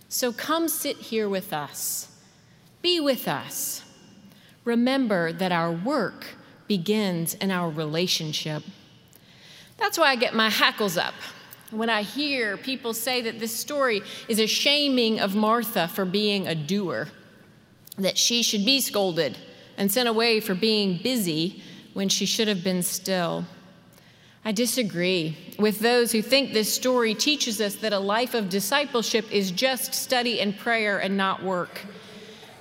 So 0.08 0.32
come 0.32 0.68
sit 0.68 0.98
here 0.98 1.28
with 1.28 1.52
us. 1.52 2.11
Be 2.82 3.00
with 3.00 3.26
us. 3.28 3.84
Remember 4.64 5.32
that 5.32 5.52
our 5.52 5.72
work 5.72 6.26
begins 6.68 7.34
in 7.34 7.50
our 7.50 7.70
relationship. 7.70 8.62
That's 9.78 9.96
why 9.96 10.08
I 10.08 10.16
get 10.16 10.34
my 10.34 10.50
hackles 10.50 10.96
up 10.96 11.14
when 11.72 11.88
I 11.88 12.02
hear 12.02 12.56
people 12.56 12.92
say 12.92 13.22
that 13.22 13.40
this 13.40 13.54
story 13.56 14.02
is 14.28 14.38
a 14.38 14.46
shaming 14.46 15.20
of 15.20 15.34
Martha 15.34 15.88
for 15.88 16.04
being 16.04 16.46
a 16.46 16.54
doer, 16.54 17.08
that 17.98 18.18
she 18.18 18.42
should 18.42 18.64
be 18.64 18.80
scolded 18.80 19.38
and 19.76 19.90
sent 19.90 20.08
away 20.08 20.40
for 20.40 20.54
being 20.54 21.00
busy 21.02 21.62
when 21.94 22.08
she 22.08 22.26
should 22.26 22.48
have 22.48 22.62
been 22.62 22.82
still. 22.82 23.44
I 24.44 24.52
disagree 24.52 25.36
with 25.58 25.80
those 25.80 26.12
who 26.12 26.20
think 26.20 26.52
this 26.52 26.72
story 26.72 27.14
teaches 27.14 27.60
us 27.60 27.76
that 27.76 27.92
a 27.92 27.98
life 27.98 28.34
of 28.34 28.48
discipleship 28.48 29.30
is 29.32 29.50
just 29.50 29.94
study 29.94 30.40
and 30.40 30.56
prayer 30.56 30.98
and 30.98 31.16
not 31.16 31.42
work. 31.42 31.80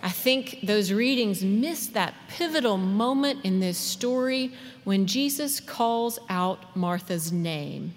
I 0.01 0.09
think 0.09 0.59
those 0.63 0.91
readings 0.91 1.43
miss 1.43 1.87
that 1.87 2.15
pivotal 2.27 2.77
moment 2.77 3.45
in 3.45 3.59
this 3.59 3.77
story 3.77 4.51
when 4.83 5.05
Jesus 5.05 5.59
calls 5.59 6.17
out 6.27 6.75
Martha's 6.75 7.31
name. 7.31 7.93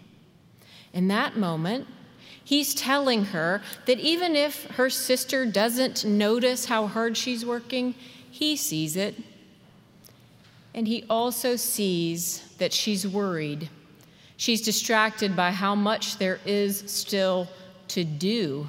In 0.93 1.09
that 1.09 1.37
moment, 1.37 1.87
he's 2.45 2.75
telling 2.75 3.27
her 3.27 3.63
that 3.87 3.99
even 3.99 4.37
if 4.37 4.65
her 4.73 4.91
sister 4.91 5.47
doesn't 5.47 6.05
notice 6.05 6.67
how 6.67 6.87
hard 6.87 7.17
she's 7.17 7.45
working, 7.45 7.95
he 8.31 8.55
sees 8.55 8.97
it. 8.97 9.15
And 10.75 10.87
he 10.87 11.05
also 11.09 11.57
sees 11.57 12.47
that 12.59 12.73
she's 12.73 13.07
worried. 13.07 13.71
She's 14.37 14.61
distracted 14.61 15.35
by 15.35 15.53
how 15.53 15.75
much 15.75 16.19
there 16.19 16.41
is 16.45 16.85
still 16.87 17.49
to 17.89 18.05
do. 18.05 18.67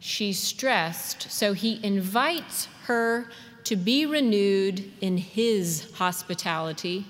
She's 0.00 0.38
stressed, 0.38 1.30
so 1.30 1.52
he 1.52 1.78
invites 1.84 2.68
her 2.84 3.30
to 3.64 3.76
be 3.76 4.06
renewed 4.06 4.90
in 5.02 5.18
his 5.18 5.92
hospitality, 5.94 7.04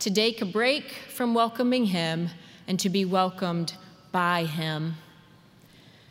to 0.00 0.10
take 0.10 0.42
a 0.42 0.46
break 0.46 0.92
from 1.08 1.32
welcoming 1.32 1.86
him, 1.86 2.28
and 2.66 2.78
to 2.80 2.90
be 2.90 3.06
welcomed 3.06 3.72
by 4.12 4.44
him. 4.44 4.96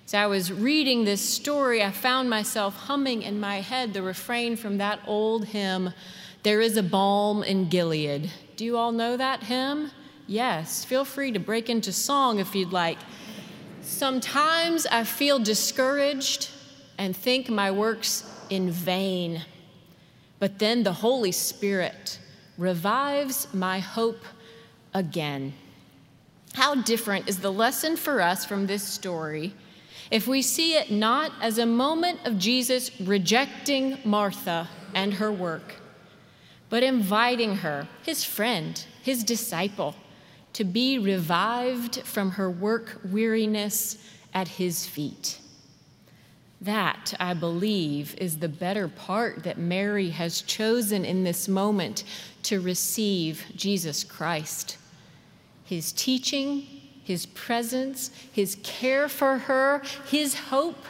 As 0.06 0.16
I 0.16 0.26
was 0.26 0.52
reading 0.52 1.06
this 1.06 1.22
story, 1.22 1.84
I 1.84 1.92
found 1.92 2.32
myself 2.32 2.76
humming 2.76 3.22
in 3.22 3.40
my 3.40 3.62
head 3.62 3.94
the 3.94 4.02
refrain 4.02 4.56
from 4.56 4.80
that 4.80 5.00
old 5.06 5.46
hymn, 5.46 5.94
There 6.42 6.62
is 6.62 6.78
a 6.78 6.84
Balm 6.84 7.44
in 7.44 7.70
Gilead. 7.70 8.32
Do 8.56 8.66
you 8.66 8.76
all 8.76 8.92
know 8.92 9.18
that 9.18 9.44
hymn? 9.44 9.92
Yes, 10.26 10.84
feel 10.84 11.06
free 11.06 11.32
to 11.32 11.40
break 11.40 11.70
into 11.70 11.92
song 11.92 12.40
if 12.40 12.56
you'd 12.56 12.74
like. 12.74 12.98
Sometimes 13.88 14.86
I 14.86 15.06
feel 15.06 15.40
discouraged 15.40 16.50
and 16.98 17.16
think 17.16 17.50
my 17.50 17.72
work's 17.72 18.30
in 18.50 18.70
vain. 18.70 19.46
But 20.40 20.60
then 20.60 20.84
the 20.84 20.92
Holy 20.92 21.32
Spirit 21.32 22.20
revives 22.58 23.48
my 23.54 23.80
hope 23.80 24.26
again. 24.94 25.54
How 26.54 26.76
different 26.76 27.30
is 27.30 27.40
the 27.40 27.52
lesson 27.52 27.96
for 27.96 28.22
us 28.22 28.44
from 28.44 28.68
this 28.68 28.84
story 28.84 29.54
if 30.12 30.28
we 30.28 30.42
see 30.42 30.76
it 30.76 30.92
not 30.92 31.32
as 31.42 31.58
a 31.58 31.66
moment 31.66 32.20
of 32.26 32.38
Jesus 32.38 32.92
rejecting 33.00 33.98
Martha 34.04 34.68
and 34.94 35.14
her 35.14 35.32
work, 35.32 35.76
but 36.70 36.84
inviting 36.84 37.58
her, 37.58 37.88
his 38.04 38.24
friend, 38.24 38.86
his 39.02 39.24
disciple, 39.24 39.96
to 40.58 40.64
be 40.64 40.98
revived 40.98 42.02
from 42.02 42.32
her 42.32 42.50
work 42.50 43.00
weariness 43.12 43.96
at 44.34 44.48
his 44.48 44.88
feet. 44.88 45.38
That, 46.62 47.14
I 47.20 47.36
believe, 47.36 48.16
is 48.18 48.40
the 48.40 48.50
better 48.50 48.88
part 48.88 49.44
that 49.44 49.60
Mary 49.60 50.10
has 50.10 50.42
chosen 50.42 51.06
in 51.06 51.24
this 51.24 51.48
moment 51.48 52.06
to 52.42 52.60
receive 52.60 53.46
Jesus 53.56 54.04
Christ. 54.04 54.80
His 55.64 55.92
teaching, 55.92 56.66
his 57.04 57.28
presence, 57.28 58.10
his 58.32 58.58
care 58.64 59.08
for 59.08 59.38
her, 59.38 59.84
his 60.10 60.34
hope, 60.34 60.86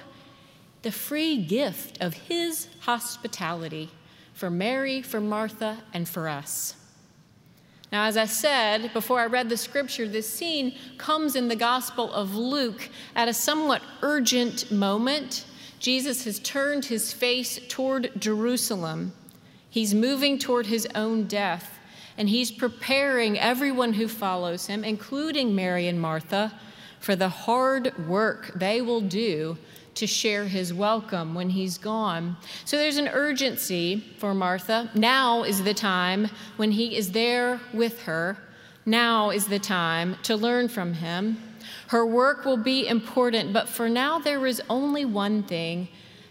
the 0.84 0.94
free 0.94 1.44
gift 1.44 2.02
of 2.02 2.14
his 2.14 2.70
hospitality 2.80 3.90
for 4.34 4.50
Mary, 4.50 5.02
for 5.02 5.20
Martha, 5.20 5.80
and 5.94 6.08
for 6.08 6.30
us. 6.30 6.77
Now, 7.92 8.06
as 8.06 8.18
I 8.18 8.26
said 8.26 8.92
before 8.94 9.22
I 9.22 9.28
read 9.28 9.48
the 9.48 9.56
scripture, 9.56 10.08
this 10.08 10.30
scene 10.30 10.76
comes 10.98 11.36
in 11.36 11.48
the 11.48 11.56
Gospel 11.56 12.12
of 12.12 12.36
Luke 12.36 12.90
at 13.16 13.30
a 13.30 13.34
somewhat 13.34 13.82
urgent 14.02 14.72
moment. 14.72 15.46
Jesus 15.80 16.26
has 16.26 16.40
turned 16.40 16.86
his 16.86 17.14
face 17.14 17.60
toward 17.70 18.12
Jerusalem. 18.20 19.14
He's 19.70 19.94
moving 19.94 20.38
toward 20.38 20.66
his 20.66 20.88
own 20.96 21.28
death, 21.28 21.80
and 22.18 22.28
he's 22.28 22.52
preparing 22.52 23.40
everyone 23.40 23.94
who 23.94 24.08
follows 24.08 24.68
him, 24.68 24.84
including 24.84 25.56
Mary 25.56 25.88
and 25.88 26.02
Martha, 26.02 26.52
for 27.00 27.16
the 27.16 27.30
hard 27.30 28.08
work 28.08 28.52
they 28.56 28.82
will 28.82 29.02
do 29.02 29.58
to 29.98 30.08
share 30.08 30.46
his 30.46 30.74
welcome 30.74 31.34
when 31.34 31.50
he's 31.50 31.78
gone. 31.78 32.38
So 32.66 32.78
there's 32.78 32.98
an 32.98 33.08
urgency 33.08 34.04
for 34.20 34.34
Martha. 34.34 34.90
Now 34.94 35.44
is 35.44 35.64
the 35.64 35.74
time 35.74 36.30
when 36.56 36.72
he 36.72 36.96
is 36.96 37.12
there 37.12 37.60
with 37.74 38.04
her. 38.04 38.38
Now 38.86 39.32
is 39.32 39.48
the 39.48 39.60
time 39.60 40.16
to 40.24 40.36
learn 40.36 40.70
from 40.70 40.94
him. 40.94 41.38
Her 41.88 42.06
work 42.06 42.46
will 42.46 42.58
be 42.58 42.88
important, 42.88 43.54
but 43.54 43.68
for 43.68 43.90
now 43.90 44.20
there 44.20 44.46
is 44.46 44.62
only 44.70 45.04
one 45.04 45.44
thing, 45.44 45.88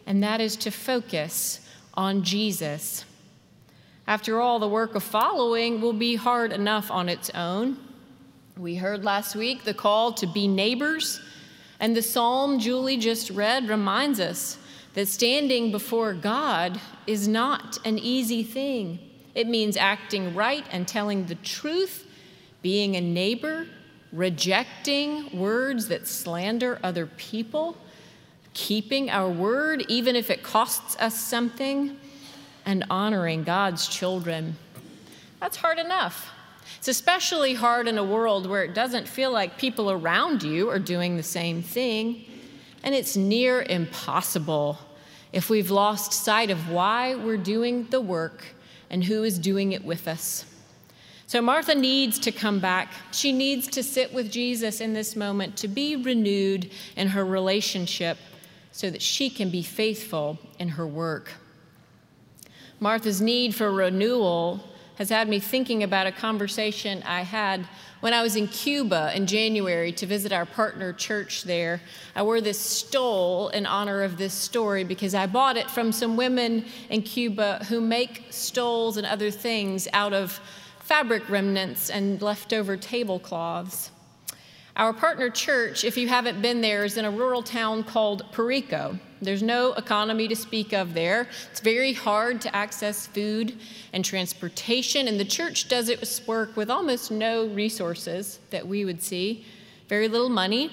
and 0.06 0.23
that 0.23 0.40
is 0.40 0.56
to 0.56 0.70
focus 0.70 1.61
on 1.94 2.23
Jesus. 2.23 3.04
After 4.06 4.40
all, 4.40 4.58
the 4.58 4.68
work 4.68 4.94
of 4.94 5.02
following 5.02 5.80
will 5.80 5.92
be 5.92 6.14
hard 6.14 6.52
enough 6.52 6.90
on 6.90 7.08
its 7.08 7.30
own. 7.30 7.78
We 8.56 8.76
heard 8.76 9.04
last 9.04 9.35
week 9.35 9.64
the 9.64 9.75
call 9.75 10.12
to 10.12 10.26
be 10.26 10.46
neighbors 10.46 11.20
and 11.80 11.97
the 11.97 12.02
psalm 12.02 12.59
Julie 12.59 12.97
just 12.97 13.30
read 13.30 13.68
reminds 13.68 14.21
us 14.21 14.59
that 14.95 15.09
standing 15.09 15.71
before 15.71 16.14
God 16.14 16.80
is 17.06 17.28
not 17.28 17.78
an 17.85 17.99
easy 17.99 18.42
thing. 18.42 18.99
It 19.35 19.47
means 19.47 19.76
acting 19.76 20.35
right 20.35 20.64
and 20.71 20.88
telling 20.88 21.26
the 21.26 21.35
truth, 21.35 22.06
being 22.62 22.97
a 22.97 23.00
neighbor, 23.00 23.66
rejecting 24.12 25.38
words 25.38 25.88
that 25.88 26.06
slander 26.06 26.78
other 26.83 27.06
people, 27.06 27.76
keeping 28.54 29.11
our 29.11 29.28
word, 29.28 29.85
even 29.88 30.16
if 30.16 30.30
it 30.30 30.42
costs 30.42 30.97
us 30.99 31.21
something, 31.21 31.99
and 32.64 32.85
honoring 32.88 33.45
God's 33.45 33.87
children. 33.87 34.56
That's 35.40 35.59
hard 35.59 35.78
enough. 35.78 36.30
It's 36.78 36.88
especially 36.88 37.54
hard 37.54 37.88
in 37.88 37.99
a 37.99 38.04
world 38.04 38.46
where 38.46 38.64
it 38.64 38.75
doesn't 38.75 39.08
feel 39.08 39.30
like 39.30 39.58
people 39.58 39.90
around 39.90 40.42
you 40.42 40.68
are 40.70 40.78
doing 40.78 41.16
the 41.16 41.23
same 41.23 41.62
thing. 41.62 42.25
And 42.82 42.94
it's 42.94 43.16
near 43.16 43.62
impossible 43.62 44.78
if 45.32 45.50
we've 45.50 45.70
lost 45.70 46.12
sight 46.12 46.50
of 46.50 46.70
why 46.70 47.14
we're 47.14 47.37
doing 47.37 47.87
the 47.90 48.00
work 48.00 48.44
and 48.90 49.04
who 49.04 49.25
is 49.25 49.38
doing 49.38 49.73
it 49.73 49.85
with 49.85 50.06
us. 50.06 50.44
So 51.26 51.42
Martha 51.42 51.75
needs 51.75 52.20
to 52.20 52.30
come 52.30 52.61
back. 52.61 52.92
She 53.11 53.32
needs 53.32 53.66
to 53.68 53.82
sit 53.82 54.14
with 54.14 54.30
Jesus 54.30 54.80
in 54.80 54.92
this 54.94 55.16
moment 55.16 55.56
to 55.58 55.68
be 55.68 55.96
renewed 55.96 56.70
in 56.94 57.08
her 57.08 57.25
relationship 57.25 58.16
so 58.70 58.90
that 58.90 59.02
she 59.02 59.28
can 59.28 59.50
be 59.50 59.62
faithful 59.62 60.38
in 60.61 60.68
her 60.68 60.87
work. 60.87 61.32
Martha's 62.78 63.20
need 63.20 63.54
for 63.54 63.73
renewal 63.73 64.62
has 64.96 65.10
had 65.10 65.28
me 65.28 65.38
thinking 65.38 65.82
about 65.82 66.06
a 66.06 66.12
conversation 66.12 67.02
I 67.04 67.22
had 67.22 67.66
when 68.00 68.12
I 68.12 68.22
was 68.22 68.36
in 68.36 68.48
Cuba 68.48 69.12
in 69.14 69.26
January 69.26 69.92
to 69.92 70.06
visit 70.06 70.32
our 70.32 70.46
partner 70.46 70.92
church 70.92 71.44
there. 71.44 71.80
I 72.14 72.22
wore 72.22 72.40
this 72.40 72.58
stole 72.58 73.48
in 73.48 73.66
honor 73.66 74.02
of 74.02 74.16
this 74.16 74.32
story 74.32 74.84
because 74.84 75.14
I 75.14 75.26
bought 75.26 75.56
it 75.56 75.70
from 75.70 75.92
some 75.92 76.16
women 76.16 76.64
in 76.90 77.02
Cuba 77.02 77.64
who 77.68 77.80
make 77.80 78.24
stoles 78.30 78.96
and 78.96 79.06
other 79.06 79.30
things 79.30 79.88
out 79.92 80.12
of 80.12 80.40
fabric 80.80 81.28
remnants 81.28 81.90
and 81.90 82.22
leftover 82.22 82.76
tablecloths. 82.76 83.90
Our 84.76 84.93
partner 84.93 85.30
church, 85.30 85.84
if 85.84 85.97
you 85.97 86.06
haven't 86.06 86.43
been 86.43 86.60
there, 86.60 86.84
is 86.84 86.99
in 86.99 87.06
a 87.06 87.10
rural 87.10 87.43
town 87.43 87.82
called 87.82 88.30
Perico. 88.30 88.99
There's 89.23 89.43
no 89.43 89.73
economy 89.73 90.28
to 90.28 90.36
speak 90.36 90.75
of 90.75 90.93
there. 90.93 91.28
It's 91.50 91.60
very 91.60 91.95
hard 91.95 92.43
to 92.43 92.54
access 92.54 93.06
food 93.06 93.58
and 93.95 94.04
transportation, 94.04 95.08
and 95.08 95.19
the 95.19 95.25
church 95.25 95.69
does 95.69 95.89
its 95.89 96.26
work 96.26 96.58
with 96.58 96.69
almost 96.69 97.10
no 97.10 97.47
resources 97.47 98.39
that 98.50 98.69
we 98.69 98.84
would 98.84 99.02
see. 99.02 99.47
Very 99.89 100.08
little 100.08 100.28
money, 100.28 100.71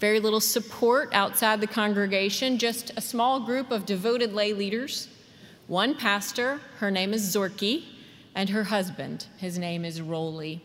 very 0.00 0.20
little 0.20 0.40
support 0.40 1.10
outside 1.12 1.60
the 1.60 1.66
congregation, 1.66 2.56
just 2.56 2.92
a 2.96 3.02
small 3.02 3.40
group 3.40 3.70
of 3.70 3.84
devoted 3.84 4.32
lay 4.32 4.54
leaders, 4.54 5.08
one 5.66 5.94
pastor, 5.94 6.62
her 6.78 6.90
name 6.90 7.12
is 7.12 7.36
Zorki, 7.36 7.84
and 8.34 8.48
her 8.48 8.64
husband, 8.64 9.26
his 9.36 9.58
name 9.58 9.84
is 9.84 10.00
Roly. 10.00 10.62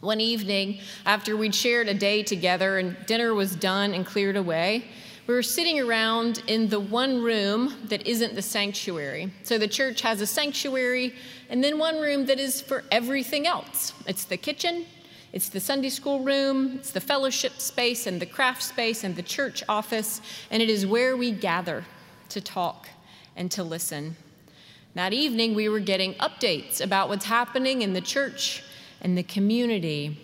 One 0.00 0.20
evening, 0.22 0.80
after 1.04 1.36
we'd 1.36 1.54
shared 1.54 1.86
a 1.88 1.92
day 1.92 2.22
together 2.22 2.78
and 2.78 2.96
dinner 3.04 3.34
was 3.34 3.54
done 3.54 3.92
and 3.92 4.06
cleared 4.06 4.36
away, 4.36 4.86
we 5.26 5.34
were 5.34 5.42
sitting 5.42 5.78
around 5.78 6.42
in 6.46 6.70
the 6.70 6.80
one 6.80 7.22
room 7.22 7.74
that 7.84 8.06
isn't 8.06 8.34
the 8.34 8.40
sanctuary. 8.40 9.30
So 9.42 9.58
the 9.58 9.68
church 9.68 10.00
has 10.00 10.22
a 10.22 10.26
sanctuary 10.26 11.14
and 11.50 11.62
then 11.62 11.78
one 11.78 12.00
room 12.00 12.24
that 12.26 12.40
is 12.40 12.62
for 12.62 12.84
everything 12.90 13.46
else 13.46 13.92
it's 14.06 14.24
the 14.24 14.38
kitchen, 14.38 14.86
it's 15.34 15.50
the 15.50 15.60
Sunday 15.60 15.90
school 15.90 16.20
room, 16.20 16.76
it's 16.76 16.92
the 16.92 17.00
fellowship 17.00 17.60
space 17.60 18.06
and 18.06 18.22
the 18.22 18.26
craft 18.26 18.62
space 18.62 19.04
and 19.04 19.14
the 19.16 19.22
church 19.22 19.62
office, 19.68 20.22
and 20.50 20.62
it 20.62 20.70
is 20.70 20.86
where 20.86 21.14
we 21.14 21.30
gather 21.30 21.84
to 22.30 22.40
talk 22.40 22.88
and 23.36 23.50
to 23.50 23.62
listen. 23.62 24.16
That 24.94 25.12
evening, 25.12 25.54
we 25.54 25.68
were 25.68 25.78
getting 25.78 26.14
updates 26.14 26.80
about 26.80 27.10
what's 27.10 27.26
happening 27.26 27.82
in 27.82 27.92
the 27.92 28.00
church 28.00 28.64
and 29.00 29.16
the 29.16 29.22
community. 29.22 30.18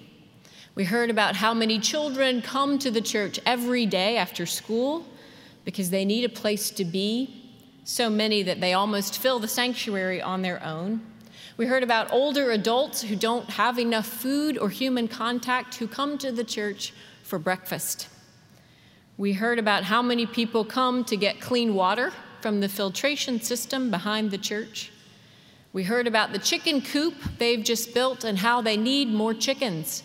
We 0.75 0.85
heard 0.85 1.11
about 1.11 1.37
how 1.37 1.55
many 1.55 1.79
children 1.79 2.43
come 2.43 2.79
to 2.81 2.91
the 2.91 3.01
church 3.01 3.41
every 3.47 3.87
day 3.87 4.17
after 4.17 4.45
school 4.47 5.07
because 5.65 5.91
they 5.91 6.05
need 6.05 6.25
a 6.25 6.29
place 6.29 6.71
to 6.71 6.85
be, 6.85 7.43
so 7.85 8.11
many 8.11 8.43
that 8.43 8.61
they 8.61 8.73
almost 8.73 9.19
fill 9.19 9.39
the 9.39 9.49
sanctuary 9.49 10.21
on 10.21 10.43
their 10.43 10.63
own. 10.63 11.01
We 11.57 11.67
heard 11.67 11.83
about 11.83 12.13
older 12.13 12.51
adults 12.51 13.03
who 13.03 13.17
don't 13.17 13.49
have 13.51 13.79
enough 13.79 14.07
food 14.07 14.59
or 14.59 14.69
human 14.69 15.09
contact 15.09 15.77
who 15.77 15.89
come 15.89 16.19
to 16.19 16.31
the 16.31 16.45
church 16.45 16.93
for 17.23 17.39
breakfast. 17.39 18.09
We 19.17 19.33
heard 19.33 19.59
about 19.59 19.85
how 19.85 20.03
many 20.03 20.27
people 20.27 20.65
come 20.65 21.05
to 21.05 21.17
get 21.17 21.41
clean 21.41 21.75
water 21.75 22.13
from 22.43 22.61
the 22.61 22.69
filtration 22.69 23.41
system 23.41 23.91
behind 23.91 24.31
the 24.31 24.39
church. 24.39 24.93
We 25.77 25.83
heard 25.83 26.07
about 26.07 26.33
the 26.33 26.39
chicken 26.39 26.81
coop 26.81 27.13
they've 27.37 27.63
just 27.63 27.93
built 27.93 28.25
and 28.25 28.39
how 28.39 28.63
they 28.63 28.79
need 28.79 29.09
more 29.09 29.35
chickens 29.35 30.03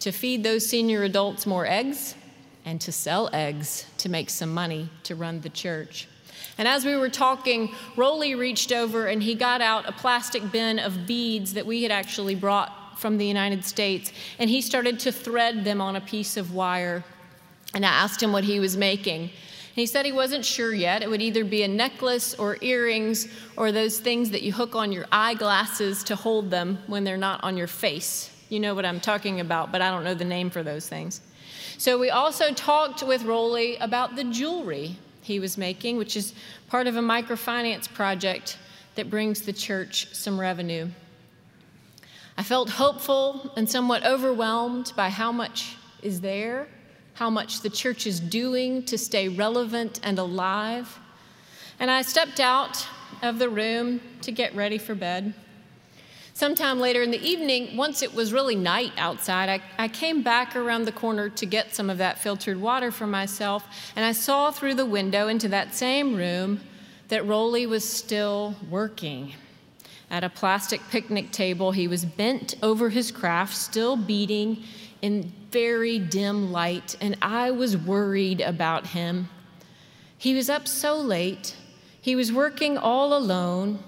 to 0.00 0.10
feed 0.10 0.42
those 0.42 0.68
senior 0.68 1.04
adults 1.04 1.46
more 1.46 1.64
eggs 1.64 2.16
and 2.64 2.80
to 2.80 2.90
sell 2.90 3.30
eggs 3.32 3.86
to 3.98 4.08
make 4.08 4.30
some 4.30 4.52
money 4.52 4.90
to 5.04 5.14
run 5.14 5.42
the 5.42 5.48
church. 5.48 6.08
And 6.58 6.66
as 6.66 6.84
we 6.84 6.96
were 6.96 7.08
talking, 7.08 7.72
Roly 7.94 8.34
reached 8.34 8.72
over 8.72 9.06
and 9.06 9.22
he 9.22 9.36
got 9.36 9.60
out 9.60 9.88
a 9.88 9.92
plastic 9.92 10.50
bin 10.50 10.80
of 10.80 11.06
beads 11.06 11.54
that 11.54 11.66
we 11.66 11.84
had 11.84 11.92
actually 11.92 12.34
brought 12.34 12.98
from 12.98 13.16
the 13.16 13.26
United 13.26 13.64
States, 13.64 14.12
and 14.40 14.50
he 14.50 14.60
started 14.60 14.98
to 14.98 15.12
thread 15.12 15.62
them 15.62 15.80
on 15.80 15.94
a 15.94 16.00
piece 16.00 16.36
of 16.36 16.52
wire. 16.52 17.04
And 17.74 17.86
I 17.86 17.90
asked 17.90 18.20
him 18.20 18.32
what 18.32 18.42
he 18.42 18.58
was 18.58 18.76
making 18.76 19.30
he 19.76 19.84
said 19.84 20.06
he 20.06 20.12
wasn't 20.12 20.42
sure 20.42 20.72
yet. 20.72 21.02
It 21.02 21.10
would 21.10 21.20
either 21.20 21.44
be 21.44 21.62
a 21.62 21.68
necklace 21.68 22.32
or 22.34 22.56
earrings 22.62 23.28
or 23.58 23.70
those 23.70 24.00
things 24.00 24.30
that 24.30 24.40
you 24.40 24.50
hook 24.50 24.74
on 24.74 24.90
your 24.90 25.04
eyeglasses 25.12 26.02
to 26.04 26.16
hold 26.16 26.50
them 26.50 26.78
when 26.86 27.04
they're 27.04 27.18
not 27.18 27.44
on 27.44 27.58
your 27.58 27.66
face. 27.66 28.30
You 28.48 28.58
know 28.58 28.74
what 28.74 28.86
I'm 28.86 29.00
talking 29.00 29.38
about, 29.38 29.72
but 29.72 29.82
I 29.82 29.90
don't 29.90 30.02
know 30.02 30.14
the 30.14 30.24
name 30.24 30.48
for 30.48 30.62
those 30.62 30.88
things. 30.88 31.20
So 31.76 31.98
we 31.98 32.08
also 32.08 32.54
talked 32.54 33.02
with 33.02 33.24
Roly 33.24 33.76
about 33.76 34.16
the 34.16 34.24
jewelry 34.24 34.96
he 35.20 35.38
was 35.40 35.58
making, 35.58 35.98
which 35.98 36.16
is 36.16 36.32
part 36.68 36.86
of 36.86 36.96
a 36.96 37.00
microfinance 37.00 37.92
project 37.92 38.56
that 38.94 39.10
brings 39.10 39.42
the 39.42 39.52
church 39.52 40.08
some 40.14 40.40
revenue. 40.40 40.88
I 42.38 42.42
felt 42.42 42.70
hopeful 42.70 43.52
and 43.56 43.68
somewhat 43.68 44.06
overwhelmed 44.06 44.94
by 44.96 45.10
how 45.10 45.32
much 45.32 45.76
is 46.02 46.22
there 46.22 46.66
how 47.16 47.30
much 47.30 47.60
the 47.60 47.70
church 47.70 48.06
is 48.06 48.20
doing 48.20 48.82
to 48.84 48.98
stay 48.98 49.26
relevant 49.26 49.98
and 50.02 50.18
alive. 50.18 50.98
And 51.80 51.90
I 51.90 52.02
stepped 52.02 52.40
out 52.40 52.86
of 53.22 53.38
the 53.38 53.48
room 53.48 54.02
to 54.20 54.30
get 54.30 54.54
ready 54.54 54.76
for 54.76 54.94
bed. 54.94 55.32
Sometime 56.34 56.78
later 56.78 57.02
in 57.02 57.10
the 57.10 57.22
evening, 57.26 57.74
once 57.74 58.02
it 58.02 58.14
was 58.14 58.34
really 58.34 58.54
night 58.54 58.92
outside, 58.98 59.48
I, 59.48 59.84
I, 59.84 59.88
came 59.88 60.22
back 60.22 60.54
around 60.54 60.84
the 60.84 60.92
corner 60.92 61.30
to 61.30 61.46
get 61.46 61.74
some 61.74 61.88
of 61.88 61.96
that 61.96 62.18
filtered 62.18 62.60
water 62.60 62.92
for 62.92 63.06
myself, 63.06 63.64
and 63.96 64.04
I 64.04 64.12
saw 64.12 64.50
through 64.50 64.74
the 64.74 64.84
window 64.84 65.28
into 65.28 65.48
that 65.48 65.74
same 65.74 66.14
room 66.14 66.60
that 67.08 67.26
Roly 67.26 67.64
was 67.64 67.88
still 67.88 68.54
working. 68.68 69.32
At 70.10 70.24
a 70.24 70.28
plastic 70.28 70.82
picnic 70.90 71.32
table, 71.32 71.72
he 71.72 71.88
was 71.88 72.04
bent 72.04 72.56
over 72.62 72.90
his 72.90 73.10
craft, 73.10 73.56
still 73.56 73.96
beating 73.96 74.62
in 75.06 75.32
very 75.52 76.00
dim 76.00 76.50
light, 76.50 76.96
and 77.00 77.16
I 77.22 77.52
was 77.52 77.76
worried 77.76 78.40
about 78.40 78.88
him. 78.88 79.28
He 80.18 80.34
was 80.34 80.50
up 80.50 80.66
so 80.66 80.96
late, 80.96 81.54
he 82.00 82.16
was 82.16 82.32
working 82.32 82.76
all 82.76 83.16
alone. 83.16 83.78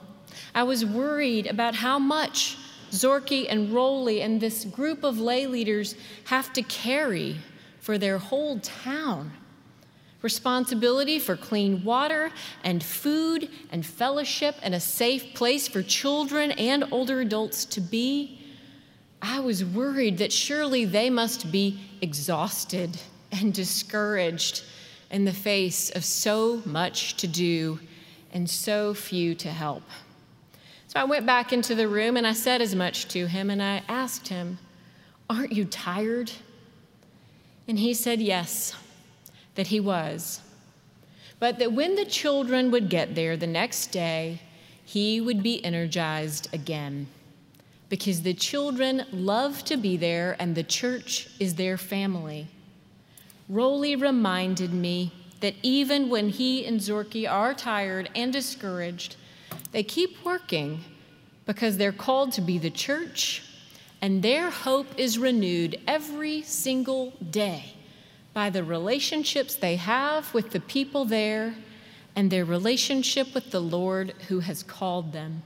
I 0.54 0.62
was 0.62 0.84
worried 0.84 1.48
about 1.48 1.74
how 1.74 1.98
much 1.98 2.56
Zorky 2.92 3.46
and 3.48 3.72
Roly 3.72 4.22
and 4.22 4.40
this 4.40 4.64
group 4.64 5.02
of 5.02 5.18
lay 5.18 5.48
leaders 5.48 5.96
have 6.26 6.52
to 6.52 6.62
carry 6.62 7.36
for 7.80 7.98
their 7.98 8.18
whole 8.18 8.60
town. 8.60 9.32
Responsibility 10.22 11.18
for 11.18 11.36
clean 11.36 11.82
water 11.82 12.30
and 12.62 12.80
food 12.82 13.50
and 13.72 13.84
fellowship 13.84 14.54
and 14.62 14.72
a 14.72 14.80
safe 14.80 15.34
place 15.34 15.66
for 15.66 15.82
children 15.82 16.52
and 16.52 16.84
older 16.92 17.20
adults 17.20 17.64
to 17.64 17.80
be. 17.80 18.38
I 19.20 19.40
was 19.40 19.64
worried 19.64 20.18
that 20.18 20.32
surely 20.32 20.84
they 20.84 21.10
must 21.10 21.50
be 21.50 21.80
exhausted 22.00 22.98
and 23.32 23.52
discouraged 23.52 24.64
in 25.10 25.24
the 25.24 25.32
face 25.32 25.90
of 25.90 26.04
so 26.04 26.62
much 26.64 27.16
to 27.16 27.26
do 27.26 27.80
and 28.32 28.48
so 28.48 28.94
few 28.94 29.34
to 29.36 29.50
help. 29.50 29.82
So 30.88 31.00
I 31.00 31.04
went 31.04 31.26
back 31.26 31.52
into 31.52 31.74
the 31.74 31.88
room 31.88 32.16
and 32.16 32.26
I 32.26 32.32
said 32.32 32.62
as 32.62 32.74
much 32.74 33.08
to 33.08 33.26
him 33.26 33.50
and 33.50 33.62
I 33.62 33.82
asked 33.88 34.28
him, 34.28 34.58
Aren't 35.28 35.52
you 35.52 35.64
tired? 35.64 36.32
And 37.66 37.78
he 37.78 37.92
said, 37.92 38.20
Yes, 38.20 38.74
that 39.54 39.66
he 39.66 39.80
was. 39.80 40.40
But 41.38 41.58
that 41.58 41.72
when 41.72 41.94
the 41.94 42.04
children 42.04 42.70
would 42.70 42.88
get 42.88 43.14
there 43.14 43.36
the 43.36 43.46
next 43.46 43.88
day, 43.88 44.40
he 44.84 45.20
would 45.20 45.42
be 45.42 45.62
energized 45.64 46.48
again. 46.52 47.06
Because 47.88 48.22
the 48.22 48.34
children 48.34 49.04
love 49.12 49.64
to 49.64 49.76
be 49.76 49.96
there 49.96 50.36
and 50.38 50.54
the 50.54 50.62
church 50.62 51.28
is 51.40 51.54
their 51.54 51.78
family. 51.78 52.48
Roly 53.48 53.96
reminded 53.96 54.72
me 54.72 55.12
that 55.40 55.54
even 55.62 56.08
when 56.08 56.28
he 56.28 56.66
and 56.66 56.80
Zorky 56.80 57.30
are 57.30 57.54
tired 57.54 58.10
and 58.14 58.32
discouraged, 58.32 59.16
they 59.72 59.82
keep 59.82 60.24
working 60.24 60.84
because 61.46 61.76
they're 61.76 61.92
called 61.92 62.32
to 62.32 62.42
be 62.42 62.58
the 62.58 62.70
church, 62.70 63.42
and 64.02 64.22
their 64.22 64.50
hope 64.50 64.86
is 64.98 65.18
renewed 65.18 65.80
every 65.86 66.42
single 66.42 67.12
day 67.30 67.72
by 68.34 68.50
the 68.50 68.62
relationships 68.62 69.54
they 69.54 69.76
have 69.76 70.32
with 70.34 70.50
the 70.50 70.60
people 70.60 71.06
there 71.06 71.54
and 72.14 72.30
their 72.30 72.44
relationship 72.44 73.32
with 73.34 73.50
the 73.50 73.60
Lord 73.60 74.12
who 74.28 74.40
has 74.40 74.62
called 74.62 75.12
them. 75.12 75.42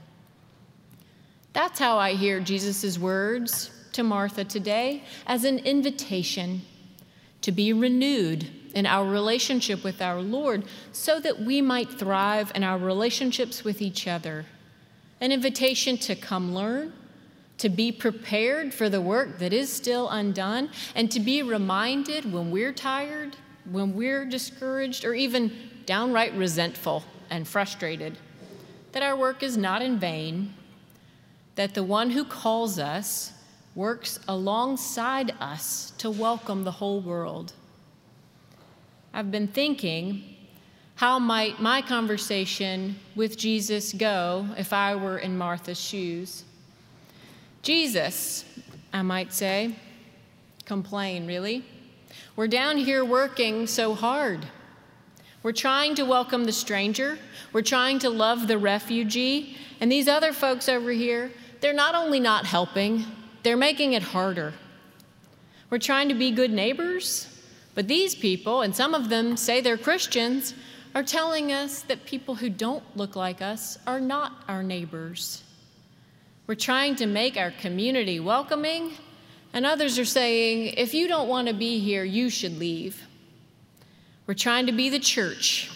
That's 1.53 1.77
how 1.77 1.99
I 1.99 2.13
hear 2.13 2.39
Jesus' 2.39 2.97
words 2.97 3.69
to 3.93 4.01
Martha 4.01 4.43
today 4.43 5.03
as 5.27 5.45
an 5.45 5.59
invitation 5.59 6.63
to 7.41 7.51
be 7.51 7.71
renewed 7.71 8.49
in 8.73 8.87
our 8.87 9.07
relationship 9.07 9.83
with 9.83 10.01
our 10.01 10.19
Lord 10.19 10.65
so 10.91 11.19
that 11.19 11.39
we 11.39 11.61
might 11.61 11.91
thrive 11.91 12.51
in 12.55 12.63
our 12.63 12.79
relationships 12.79 13.63
with 13.63 13.83
each 13.83 14.07
other. 14.07 14.45
An 15.21 15.31
invitation 15.31 15.95
to 15.99 16.15
come 16.15 16.55
learn, 16.55 16.91
to 17.59 17.69
be 17.69 17.91
prepared 17.91 18.73
for 18.73 18.89
the 18.89 18.99
work 18.99 19.37
that 19.37 19.53
is 19.53 19.71
still 19.71 20.09
undone, 20.09 20.71
and 20.95 21.11
to 21.11 21.19
be 21.19 21.43
reminded 21.43 22.33
when 22.33 22.49
we're 22.49 22.73
tired, 22.73 23.35
when 23.69 23.93
we're 23.93 24.25
discouraged, 24.25 25.05
or 25.05 25.13
even 25.13 25.51
downright 25.85 26.33
resentful 26.33 27.03
and 27.29 27.47
frustrated, 27.47 28.17
that 28.91 29.03
our 29.03 29.15
work 29.15 29.43
is 29.43 29.55
not 29.55 29.83
in 29.83 29.99
vain, 29.99 30.55
that 31.55 31.73
the 31.73 31.83
one 31.83 32.09
who 32.09 32.23
calls 32.23 32.79
us 32.79 33.31
works 33.75 34.19
alongside 34.27 35.33
us 35.39 35.91
to 35.97 36.09
welcome 36.09 36.63
the 36.63 36.71
whole 36.71 37.01
world. 37.01 37.53
I've 39.13 39.31
been 39.31 39.47
thinking, 39.47 40.23
how 40.95 41.19
might 41.19 41.59
my 41.59 41.81
conversation 41.81 42.97
with 43.15 43.37
Jesus 43.37 43.93
go 43.93 44.47
if 44.57 44.73
I 44.73 44.95
were 44.95 45.17
in 45.17 45.37
Martha's 45.37 45.79
shoes? 45.79 46.43
Jesus, 47.61 48.45
I 48.91 49.01
might 49.01 49.33
say, 49.33 49.75
complain, 50.65 51.25
really? 51.27 51.63
We're 52.35 52.47
down 52.47 52.77
here 52.77 53.03
working 53.03 53.67
so 53.67 53.93
hard. 53.95 54.45
We're 55.41 55.51
trying 55.51 55.95
to 55.95 56.03
welcome 56.03 56.45
the 56.45 56.51
stranger, 56.51 57.19
we're 57.51 57.63
trying 57.63 57.99
to 57.99 58.09
love 58.09 58.47
the 58.47 58.57
refugee, 58.57 59.57
and 59.81 59.91
these 59.91 60.07
other 60.07 60.31
folks 60.31 60.69
over 60.69 60.91
here, 60.91 61.31
they're 61.63 61.71
not 61.71 61.95
only 61.95 62.19
not 62.19 62.45
helping, 62.45 63.05
they're 63.41 63.55
making 63.55 63.93
it 63.93 64.03
harder. 64.03 64.53
We're 65.69 65.77
trying 65.77 66.09
to 66.09 66.13
be 66.13 66.29
good 66.29 66.51
neighbors, 66.51 67.25
but 67.73 67.87
these 67.87 68.13
people, 68.13 68.63
and 68.63 68.75
some 68.75 68.93
of 68.93 69.07
them 69.07 69.37
say 69.37 69.61
they're 69.61 69.77
Christians, 69.77 70.55
are 70.93 71.03
telling 71.03 71.53
us 71.53 71.83
that 71.83 72.03
people 72.03 72.35
who 72.35 72.49
don't 72.49 72.83
look 72.97 73.15
like 73.15 73.41
us 73.41 73.77
are 73.87 74.01
not 74.01 74.43
our 74.49 74.61
neighbors. 74.61 75.41
We're 76.47 76.55
trying 76.55 76.97
to 76.97 77.05
make 77.05 77.37
our 77.37 77.51
community 77.51 78.19
welcoming, 78.19 78.91
and 79.53 79.65
others 79.65 79.97
are 79.97 80.03
saying, 80.03 80.73
if 80.75 80.93
you 80.93 81.07
don't 81.07 81.29
want 81.29 81.47
to 81.47 81.53
be 81.53 81.79
here, 81.79 82.03
you 82.03 82.29
should 82.29 82.59
leave. 82.59 83.07
We're 84.27 84.33
trying 84.33 84.65
to 84.65 84.73
be 84.73 84.89
the 84.89 84.99
church 84.99 85.71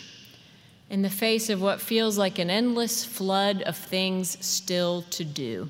in 0.89 1.02
the 1.02 1.10
face 1.10 1.50
of 1.50 1.62
what 1.62 1.80
feels 1.80 2.17
like 2.17 2.39
an 2.39 2.50
endless 2.50 3.06
flood 3.06 3.62
of 3.62 3.78
things 3.78 4.38
still 4.45 5.04
to 5.12 5.23
do. 5.23 5.69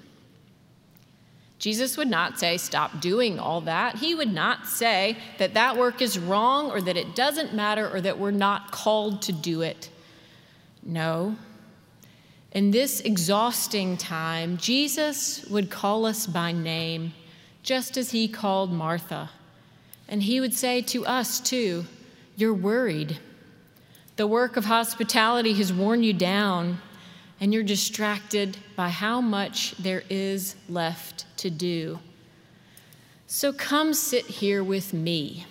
Jesus 1.59 1.97
would 1.97 2.07
not 2.07 2.39
say, 2.39 2.57
stop 2.57 2.99
doing 2.99 3.39
all 3.39 3.61
that. 3.61 3.95
He 3.95 4.13
would 4.13 4.31
not 4.31 4.67
say 4.67 5.17
that 5.39 5.55
that 5.55 5.75
work 5.75 6.01
is 6.01 6.19
wrong 6.19 6.69
or 6.69 6.81
that 6.81 6.97
it 6.97 7.15
doesn't 7.15 7.53
matter 7.53 7.89
or 7.89 7.99
that 8.01 8.19
we're 8.19 8.31
not 8.31 8.71
called 8.71 9.23
to 9.23 9.33
do 9.33 9.61
it. 9.61 9.89
No. 10.83 11.35
In 12.51 12.71
this 12.71 13.01
exhausting 13.01 13.97
time, 13.97 14.57
Jesus 14.57 15.45
would 15.47 15.71
call 15.71 16.05
us 16.05 16.27
by 16.27 16.51
name, 16.51 17.13
just 17.63 17.97
as 17.97 18.11
he 18.11 18.27
called 18.27 18.71
Martha. 18.71 19.31
And 20.07 20.23
he 20.23 20.39
would 20.39 20.53
say 20.53 20.81
to 20.83 21.05
us, 21.05 21.39
too, 21.39 21.85
You're 22.35 22.53
worried. 22.53 23.19
The 24.15 24.27
work 24.27 24.57
of 24.57 24.65
hospitality 24.65 25.53
has 25.53 25.73
worn 25.73 26.03
you 26.03 26.13
down 26.13 26.79
and 27.39 27.53
you're 27.53 27.63
distracted 27.63 28.57
by 28.75 28.89
how 28.89 29.21
much 29.21 29.75
there 29.77 30.03
is 30.09 30.55
left 30.67 31.25
to 31.37 31.49
do. 31.49 31.99
So 33.27 33.53
come 33.53 33.93
sit 33.93 34.25
here 34.25 34.63
with 34.63 34.93
me. 34.93 35.45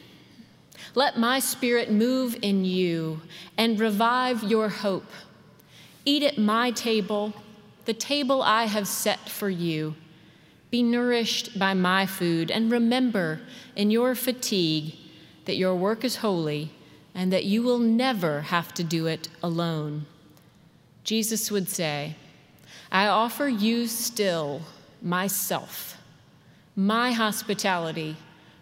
Let 0.94 1.18
my 1.18 1.38
spirit 1.38 1.90
move 1.90 2.36
in 2.42 2.64
you 2.64 3.20
and 3.58 3.78
revive 3.78 4.42
your 4.42 4.68
hope. 4.68 5.10
Eat 6.04 6.22
at 6.22 6.38
my 6.38 6.70
table, 6.70 7.34
the 7.84 7.94
table 7.94 8.42
I 8.42 8.64
have 8.64 8.88
set 8.88 9.28
for 9.28 9.50
you. 9.50 9.94
Be 10.70 10.82
nourished 10.82 11.58
by 11.58 11.74
my 11.74 12.06
food, 12.06 12.50
and 12.50 12.72
remember 12.72 13.40
in 13.76 13.90
your 13.90 14.14
fatigue 14.14 14.94
that 15.44 15.56
your 15.56 15.74
work 15.74 16.04
is 16.04 16.16
holy 16.16 16.70
and 17.14 17.32
that 17.32 17.44
you 17.44 17.62
will 17.62 17.78
never 17.78 18.42
have 18.42 18.74
to 18.74 18.84
do 18.84 19.06
it 19.06 19.28
alone. 19.42 20.06
Jesus 21.06 21.52
would 21.52 21.68
say, 21.68 22.16
I 22.90 23.06
offer 23.06 23.46
you 23.46 23.86
still 23.86 24.62
myself, 25.00 25.96
my 26.74 27.12
hospitality, 27.12 28.16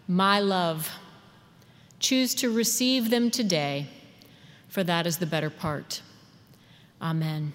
my 0.07 0.41
love. 0.41 0.91
Choose 2.01 2.35
to 2.35 2.51
receive 2.51 3.09
them 3.09 3.31
today, 3.31 3.87
for 4.69 4.85
that 4.85 5.07
is 5.07 5.17
the 5.17 5.27
better 5.27 5.49
part. 5.49 6.03
Amen. 7.01 7.55